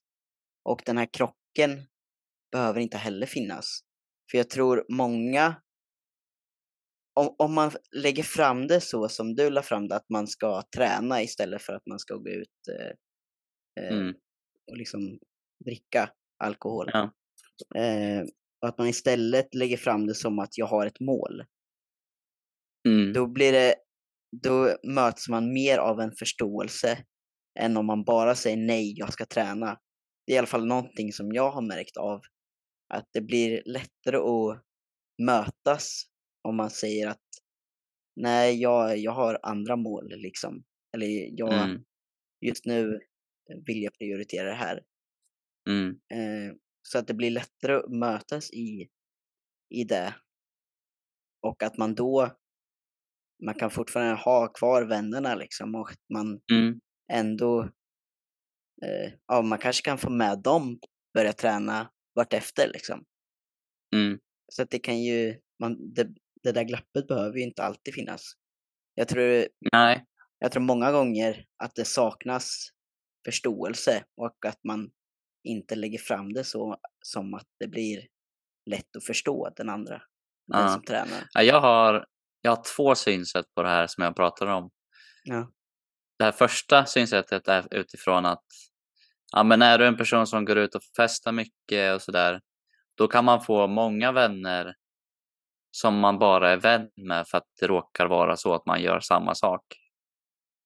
[0.70, 1.88] Och den här krocken
[2.52, 3.80] behöver inte heller finnas.
[4.32, 5.62] För jag tror många,
[7.20, 10.64] om, om man lägger fram det så som du la fram det, att man ska
[10.76, 12.86] träna istället för att man ska gå ut eh,
[13.84, 14.14] eh, Mm.
[14.72, 15.20] och liksom
[15.66, 16.10] dricka
[16.44, 16.90] alkohol.
[16.94, 17.12] Ja.
[17.80, 18.22] Eh,
[18.62, 21.44] och att man istället lägger fram det som att jag har ett mål.
[22.88, 23.14] Mm.
[23.14, 23.76] Då blir det,
[24.44, 27.04] då möts man mer av en förståelse
[27.60, 29.80] än om man bara säger nej, jag ska träna.
[30.28, 32.22] Det är i alla fall någonting som jag har märkt av.
[32.94, 34.64] Att det blir lättare att
[35.22, 36.04] mötas
[36.48, 37.24] om man säger att
[38.16, 40.64] nej, jag, jag har andra mål liksom.
[40.96, 41.08] Eller
[41.40, 41.84] jag, Mm.
[42.46, 43.00] just nu
[43.66, 44.84] vill jag prioritera det här.
[45.70, 45.90] Mm.
[45.90, 48.90] Eh, så att det blir lättare att mötas i,
[49.76, 50.16] i det.
[51.48, 52.32] Och att man då,
[53.46, 56.80] man kan fortfarande ha kvar vännerna liksom och man Mm.
[57.12, 57.62] ändå,
[58.86, 60.80] eh, ja man kanske kan få med dem
[61.14, 63.04] börja träna vartefter liksom.
[63.96, 64.20] Mm.
[64.52, 66.08] Så att det kan ju, man, det,
[66.44, 68.34] det där glappet behöver ju inte alltid finnas.
[68.96, 70.06] Jag tror, Nej.
[70.40, 72.70] jag tror många gånger att det saknas
[73.26, 74.92] förståelse och att man
[75.44, 78.08] inte lägger fram det så som att det blir
[78.70, 80.02] lätt att förstå den andra,
[80.48, 80.68] den Ja.
[80.74, 81.28] som tränar.
[81.34, 82.06] Ja, Jag har,
[82.42, 84.70] jag har två synsätt på det här som jag pratar om.
[85.24, 85.52] Ja.
[86.18, 88.46] Det här första synsättet är utifrån att
[89.32, 92.42] ja, men är du en person som går ut och festar mycket och sådär,
[92.96, 94.76] då kan man få många vänner
[95.72, 99.00] som man bara är vän med för att det råkar vara så att man gör
[99.00, 99.62] samma sak.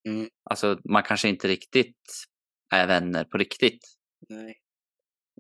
[0.08, 0.30] Mm.
[0.44, 2.26] Alltså, man kanske inte riktigt
[2.74, 3.86] är vänner på riktigt.
[4.30, 4.60] Nej.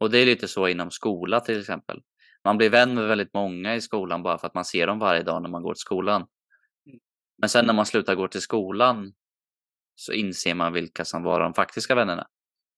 [0.01, 2.01] Och det är lite så inom skola till exempel.
[2.45, 5.23] Man blir vän med väldigt många i skolan bara för att man ser dem varje
[5.23, 6.21] dag när man går till skolan.
[6.21, 6.99] Mm.
[7.37, 9.13] Men sen när man slutar gå till skolan
[9.95, 12.27] så inser man vilka som var de faktiska vännerna.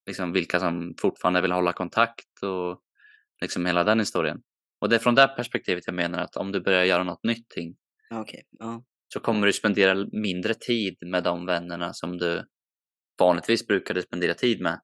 [0.07, 2.81] Liksom vilka som fortfarande vill hålla kontakt och
[3.41, 4.41] liksom hela den historien.
[4.81, 7.49] Och det är från det perspektivet jag menar att om du börjar göra något nytt
[7.49, 7.75] ting
[8.11, 8.43] Okej.
[8.51, 8.83] Ja.
[9.13, 12.45] så kommer du spendera mindre tid med de vännerna som du
[13.19, 14.79] vanligtvis brukade spendera tid med.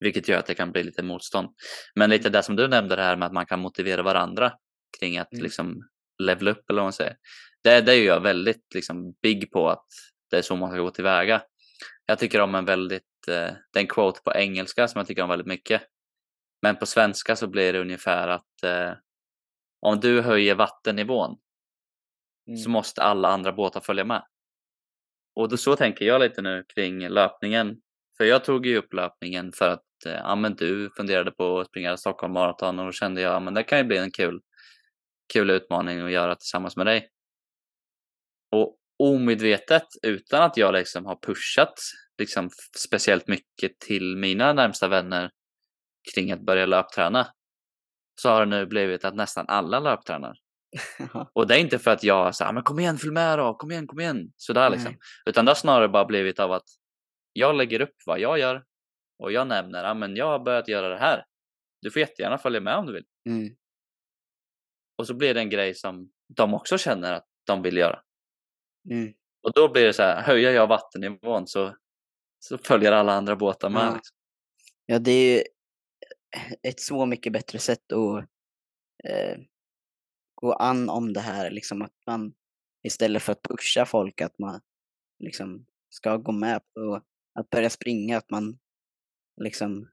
[0.00, 1.48] Vilket gör att det kan bli lite motstånd.
[1.94, 4.52] Men lite det som du nämnde det här med att man kan motivera varandra
[5.00, 5.42] kring att Mm.
[5.42, 5.88] liksom
[6.22, 7.16] level upp eller vad man säger.
[7.64, 9.86] Det, det är jag väldigt liksom big på att
[10.30, 11.42] det är så man ska gå tillväga.
[12.06, 15.22] Jag tycker om en väldigt, eh, det är en quote på engelska som jag tycker
[15.22, 15.82] om väldigt mycket.
[16.62, 18.92] Men på svenska så blir det ungefär att eh,
[19.80, 21.38] om du höjer vattennivån
[22.48, 22.58] mm.
[22.58, 24.22] så måste alla andra båtar följa med.
[25.34, 27.80] Och då så tänker jag lite nu kring löpningen.
[28.16, 31.66] För jag tog ju upp löpningen för att eh, ja, men du funderade på att
[31.66, 34.40] springa Stockholm Marathon och då kände jag att ja, det kan ju bli en kul,
[35.32, 37.08] kul utmaning att göra tillsammans med dig.
[38.52, 41.74] Och omedvetet, utan att jag liksom har pushat
[42.18, 45.30] liksom speciellt mycket till mina närmsta vänner
[46.14, 47.26] kring att börja löpträna,
[48.20, 50.36] så har det nu blivit att nästan alla löptränar.
[51.32, 53.70] och det är inte för att jag säger men kom igen, följ med då, kom
[53.70, 54.96] igen, kom igen, sådär liksom.
[55.26, 56.66] Utan det har snarare bara blivit av att
[57.32, 58.64] jag lägger upp vad jag gör
[59.18, 61.24] och jag nämner, ja men jag har börjat göra det här.
[61.82, 63.06] Du får jättegärna följa med om du vill.
[63.28, 63.56] Mm.
[64.98, 68.02] Och så blir det en grej som de också känner att de vill göra.
[68.90, 69.14] Mm.
[69.42, 71.76] Och då blir det så här, höjer jag vattennivån så,
[72.38, 73.86] så följer alla andra båtar med.
[73.86, 73.94] Ja.
[73.94, 74.16] Liksom.
[74.86, 75.42] ja, det är ju
[76.62, 78.24] ett så mycket bättre sätt att
[79.04, 79.38] eh,
[80.34, 82.34] gå an om det här, liksom att man
[82.82, 84.60] istället för att pusha folk, att man
[85.18, 87.02] liksom ska gå med på
[87.34, 88.58] att börja springa, att man
[89.40, 89.90] liksom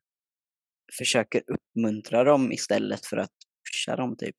[0.97, 3.31] försöker uppmuntra dem istället för att
[3.71, 4.35] pusha dem typ.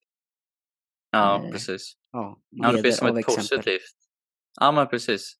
[1.10, 1.92] Ja, Eh, precis.
[2.12, 3.82] Ja, Ja, det blir som ett positivt.
[4.60, 5.32] Ja, men precis.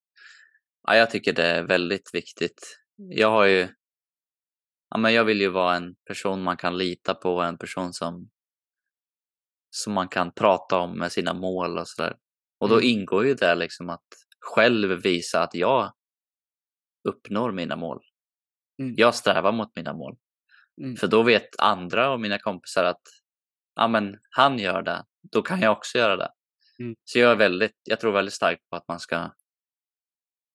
[0.83, 2.79] Ja, jag tycker det är väldigt viktigt.
[2.97, 3.69] Jag har ju...
[4.91, 8.31] Ja, men jag vill ju vara en person man kan lita på, en person som,
[9.71, 12.17] som man kan prata om med sina mål och sådär.
[12.61, 12.89] Och då Mm.
[12.89, 14.07] ingår ju det liksom att
[14.41, 15.93] själv visa att jag
[17.09, 18.03] uppnår mina mål.
[18.79, 18.95] Mm.
[18.97, 20.17] Jag strävar mot mina mål.
[20.81, 20.97] Mm.
[20.97, 23.03] För då vet andra och mina kompisar att
[23.75, 26.31] ja, men han gör det, då kan jag också göra det.
[26.79, 26.95] Mm.
[27.05, 29.31] Så jag, är väldigt, jag tror väldigt starkt på att man ska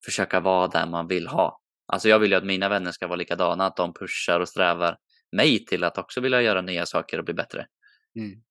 [0.06, 1.62] försöka vara där man vill ha.
[1.86, 4.98] Alltså jag vill ju att mina vänner ska vara likadana, att de pushar och strävar
[5.32, 7.68] mig till att också vilja göra nya saker och bli bättre.
[8.16, 8.44] Mm.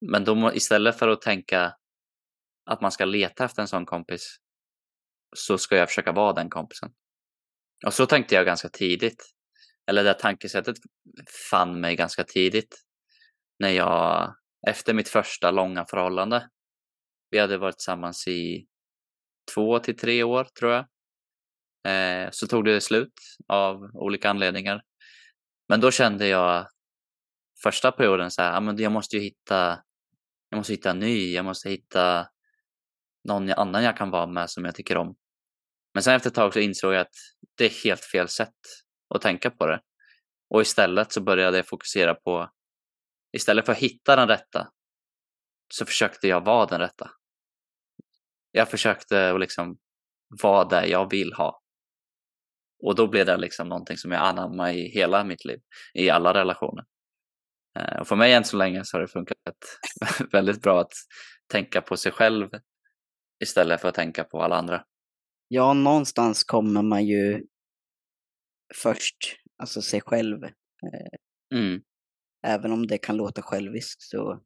[0.00, 1.74] Men då, istället för att tänka
[2.70, 4.36] att man ska leta efter en sån kompis
[5.36, 6.92] så ska jag försöka vara den kompisen.
[7.86, 9.22] Och så tänkte jag ganska tidigt.
[9.86, 10.76] Eller det tankesättet
[11.50, 12.76] fann mig ganska tidigt.
[13.58, 14.34] När jag,
[14.68, 16.48] efter mitt första långa förhållande,
[17.30, 18.66] vi hade varit tillsammans i
[19.54, 20.86] två till tre år tror jag.
[21.88, 23.12] Eh, så tog det slut
[23.48, 24.82] av olika anledningar.
[25.68, 26.66] Men då kände jag
[27.62, 29.82] första perioden så här, jag måste ju hitta,
[30.50, 32.28] jag måste hitta en ny, jag måste hitta
[33.28, 35.16] någon annan jag kan vara med som jag tycker om.
[35.94, 37.16] Men sen efter ett tag så insåg jag att
[37.58, 38.54] det är helt fel sätt
[39.14, 39.80] att tänka på det.
[40.50, 42.50] Och istället så började jag fokusera på,
[43.32, 44.68] istället för att hitta den rätta,
[45.74, 47.10] så försökte jag vara den rätta.
[48.52, 49.78] Jag försökte att liksom
[50.42, 51.62] vara där jag vill ha.
[52.82, 55.60] Och då blev det liksom någonting som jag anammade i hela mitt liv,
[55.94, 56.84] i alla relationer.
[57.78, 59.36] Eh, och för mig än så länge så har det funkat
[60.32, 60.92] väldigt bra att
[61.46, 62.48] tänka på sig själv
[63.44, 64.84] istället för att tänka på alla andra.
[65.48, 67.46] Ja, någonstans kommer man ju
[68.82, 69.16] först,
[69.56, 70.42] alltså sig själv.
[71.54, 71.82] Mm,
[72.46, 74.42] Även om det kan låta själviskt så,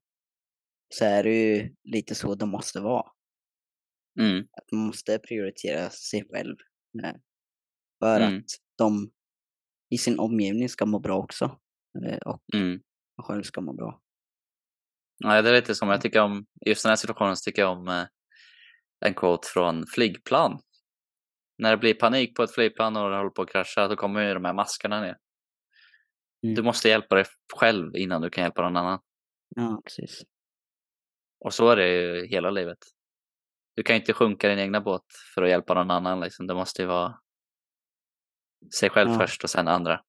[0.95, 3.11] så är det ju lite så det måste vara.
[4.21, 6.57] mm, Att man måste prioritera sig själv.
[7.05, 7.15] eh,
[8.03, 8.39] För Mm.
[8.39, 8.45] att
[8.79, 9.13] de
[9.91, 11.45] i sin omgivning ska må bra också.
[12.07, 12.81] eh, Och mm.
[13.17, 14.01] man själv ska må bra.
[15.19, 17.79] Ja, det är lite som jag tycker om, just den här situationen så tycker jag
[17.79, 18.05] om eh,
[19.07, 20.61] en quote från flygplan.
[21.59, 24.29] När det blir panik på ett flygplan och det håller på att krascha, då kommer
[24.29, 25.17] ju de här maskarna ner.
[26.45, 26.55] Mm.
[26.55, 27.25] Du måste hjälpa dig
[27.57, 29.01] själv innan du kan hjälpa någon annan.
[29.57, 30.23] Ja, precis.
[31.45, 32.79] Och så är det ju hela livet.
[33.77, 36.21] Du kan ju inte sjunka din egna båt för att hjälpa någon annan.
[36.21, 36.47] Liksom.
[36.47, 37.19] Det måste ju vara
[38.81, 39.19] sig själv Ja.
[39.19, 40.01] först och sen andra.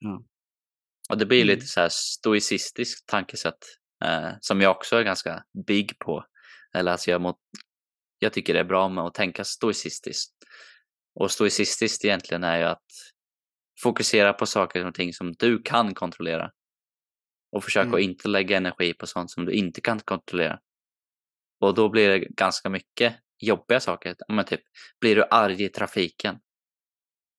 [0.00, 0.24] Ja.
[1.10, 1.54] Och det blir Mm.
[1.54, 3.58] lite så här stoicistiskt tankesätt
[4.04, 6.24] eh, som jag också är ganska big på.
[6.74, 7.38] Eller alltså jag, må,
[8.22, 10.32] jag tycker det är bra med att tänka stoicistiskt.
[11.14, 12.86] Och stoicistiskt egentligen är ju att
[13.82, 16.50] fokusera på saker och ting som du kan kontrollera.
[17.52, 17.94] Och försöka Mm.
[17.94, 20.60] att inte lägga energi på sånt som du inte kan kontrollera.
[21.60, 24.16] Och då blir det ganska mycket jobbiga saker.
[24.28, 24.60] Men typ,
[25.00, 26.38] blir du arg i trafiken?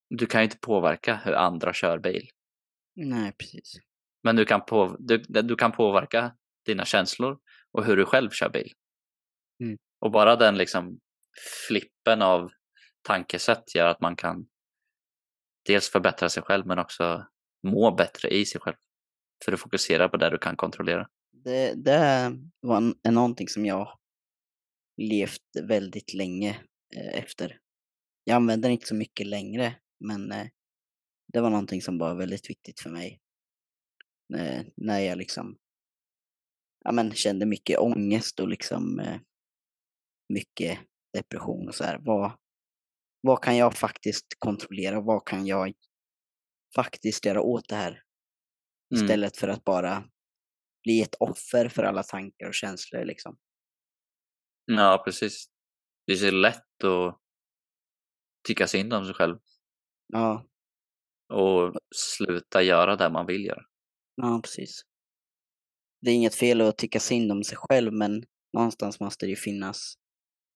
[0.10, 2.30] Du kan ju inte påverka hur andra kör bil.
[2.96, 3.74] Nej, precis.
[4.24, 7.40] Men du kan, på, du, du kan påverka dina känslor
[7.72, 8.74] och hur du själv kör bil.
[10.04, 11.00] Och bara den liksom
[11.68, 12.52] flippen av
[13.02, 14.48] tankesätt gör att man kan
[15.66, 17.26] dels förbättra sig själv men också
[17.68, 18.76] må bättre i sig själv.
[19.46, 21.08] För du fokuserar på det du kan kontrollera.
[21.32, 24.00] Det, det var en, är någonting som jag
[24.98, 26.50] levt väldigt länge
[26.96, 27.60] eh, efter.
[28.24, 30.48] Jag använder inte så mycket längre, men eh,
[31.34, 33.20] det var någonting som var väldigt viktigt för mig.
[34.36, 35.58] Eh, när jag liksom
[36.84, 39.20] ja, men, kände mycket ångest och liksom eh,
[40.34, 40.80] mycket
[41.14, 41.98] depression och så här.
[42.02, 42.32] Vad,
[43.22, 45.02] vad kan jag faktiskt kontrollera?
[45.02, 45.74] Vad kan jag
[46.76, 47.92] faktiskt göra åt det här?
[47.92, 49.04] Mm.
[49.04, 50.10] Istället för att bara
[50.84, 53.38] bli ett offer för alla tankar och känslor liksom.
[54.66, 55.46] Ja, precis.
[56.08, 57.20] Det är så lätt att
[58.48, 59.38] tycka synd om sig själv
[60.08, 60.46] Ja,
[61.34, 63.62] och sluta göra det man vill göra.
[64.16, 64.82] ja precis.
[66.02, 68.24] Det är inget fel att tycka synd om sig själv, men
[68.54, 69.96] någonstans måste det ju finnas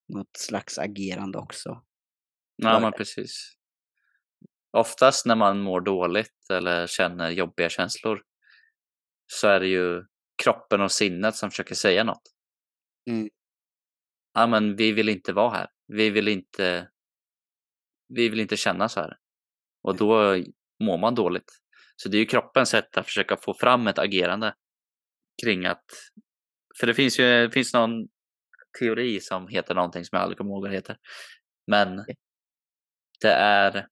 [0.07, 1.83] något slags agerande också.
[2.55, 3.53] Ja, men precis.
[4.77, 8.23] Oftast när man mår dåligt eller känner jobbiga känslor
[9.27, 10.03] så är det ju
[10.43, 12.21] kroppen och sinnet som försöker säga något.
[13.09, 13.29] Mm.
[14.33, 15.67] Ja, men vi vill inte vara här.
[15.87, 16.89] Vi vill inte.
[18.07, 19.17] Vi vill inte känna så här.
[19.81, 20.35] Och då
[20.83, 21.51] mår man dåligt.
[21.95, 24.55] Så det är ju kroppens sätt att försöka få fram ett agerande
[25.43, 25.85] kring att.
[26.79, 28.07] För det finns ju finns någon
[28.79, 30.97] teori som heter någonting som jag aldrig kommer ihåg vad det heter.
[31.67, 32.05] Men
[33.21, 33.87] det är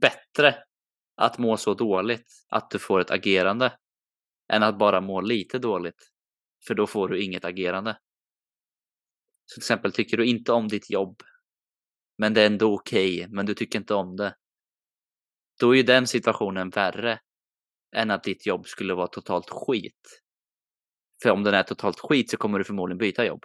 [0.00, 0.54] bättre
[1.16, 3.78] att må så dåligt att du får ett agerande
[4.52, 6.10] än att bara må lite dåligt.
[6.66, 7.98] För då får du inget agerande.
[9.46, 11.22] Så till exempel tycker du inte om ditt jobb
[12.18, 14.34] men det är ändå okej, men du tycker inte om det.
[15.60, 17.20] Då är ju den situationen värre
[17.96, 20.22] än att ditt jobb skulle vara totalt skit.
[21.22, 23.44] För om den är totalt skit så kommer du förmodligen byta jobb.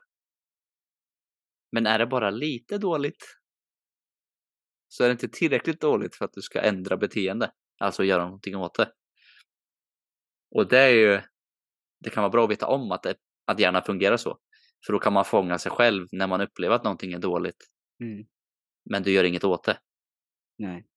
[1.72, 3.38] Men är det bara lite dåligt
[4.88, 8.56] så är det inte tillräckligt dåligt för att du ska ändra beteende, alltså göra någonting
[8.56, 8.92] åt det.
[10.56, 11.22] Och det är ju,
[12.00, 13.16] det kan vara bra att veta om att, det,
[13.46, 14.40] att hjärnan fungerar så.
[14.86, 17.68] För då kan man fånga sig själv när man upplever att någonting är dåligt,
[18.02, 18.26] Mm.
[18.90, 19.80] men du gör inget åt det.
[20.58, 20.88] Nej.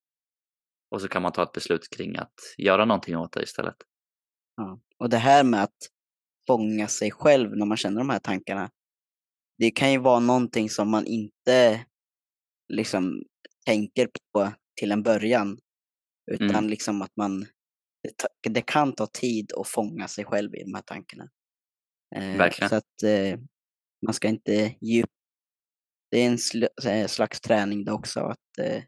[0.91, 3.77] Och så kan man ta ett beslut kring att göra någonting åt det istället.
[4.57, 4.81] Ja.
[4.99, 5.77] Och det här med att
[6.47, 8.71] fånga sig själv när man känner de här tankarna.
[9.59, 11.87] Det kan ju vara någonting som man inte
[12.73, 13.23] liksom
[13.67, 15.59] tänker på till en början.
[16.31, 16.69] Utan Mm.
[16.69, 17.41] liksom att man,
[18.43, 21.31] det, det kan ta tid att fånga sig själv i de här tankarna.
[22.17, 22.69] Eh, Verkligen.
[22.71, 23.39] Så att eh,
[24.07, 24.67] man ska inte
[25.03, 25.11] upp.
[26.11, 28.83] Det är en sl- slags träning det också att eh,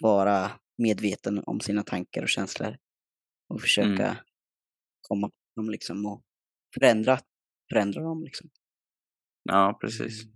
[0.00, 2.76] vara medveten om sina tankar och känslor.
[3.48, 4.16] Och försöka Mm.
[5.08, 6.22] komma på dem liksom och
[6.74, 7.20] förändra,
[7.72, 8.50] förändra dem liksom.
[9.44, 10.22] Ja, precis.
[10.24, 10.34] Mm.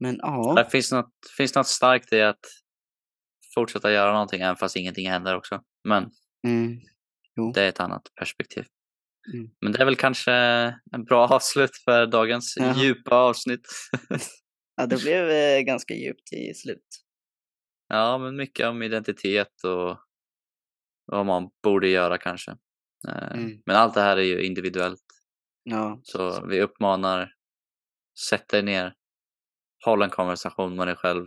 [0.00, 2.40] Men ja, Det finns något, finns något starkt i att
[3.54, 5.62] fortsätta göra någonting även fast ingenting händer också.
[5.88, 6.10] Men
[6.46, 6.80] mm,
[7.54, 8.64] det är ett annat perspektiv.
[9.34, 9.50] Mm.
[9.60, 10.32] Men det är väl kanske
[10.92, 12.74] en bra avslut för dagens Ja.
[12.76, 13.66] djupa avsnitt.
[14.76, 16.86] ja, det blev eh, ganska djupt i slut.
[17.88, 19.98] ja, men mycket om identitet och
[21.06, 22.50] vad man borde göra kanske.
[23.08, 23.62] Eh, Mm.
[23.66, 25.04] Men allt det här är ju individuellt.
[25.64, 27.34] Ja, Så vi uppmanar,
[28.28, 28.94] sätt dig ner,
[29.84, 31.26] håll en konversation med dig själv,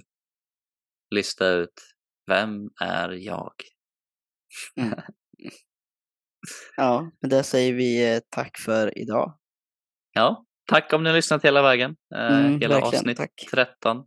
[1.09, 1.95] lista ut,
[2.27, 3.53] vem är jag?
[6.75, 9.37] ja, men där säger vi eh, tack för idag.
[10.13, 11.95] Ja, tack om ni har lyssnat hela vägen.
[12.15, 13.47] Eh, Mm, hela avsnitt tack.
[13.51, 13.97] 13.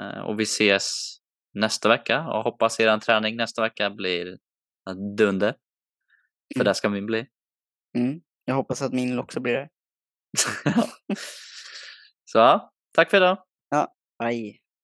[0.00, 1.16] Eh, och vi ses
[1.54, 4.38] nästa vecka och hoppas er träning nästa vecka blir
[5.16, 5.52] dunder.
[6.54, 6.64] För Mm.
[6.64, 7.26] det ska min bli.
[7.98, 8.20] Mm.
[8.44, 9.68] Jag hoppas att min också blir det.
[12.24, 13.38] Så ja, tack för idag.
[14.18, 14.63] Bye.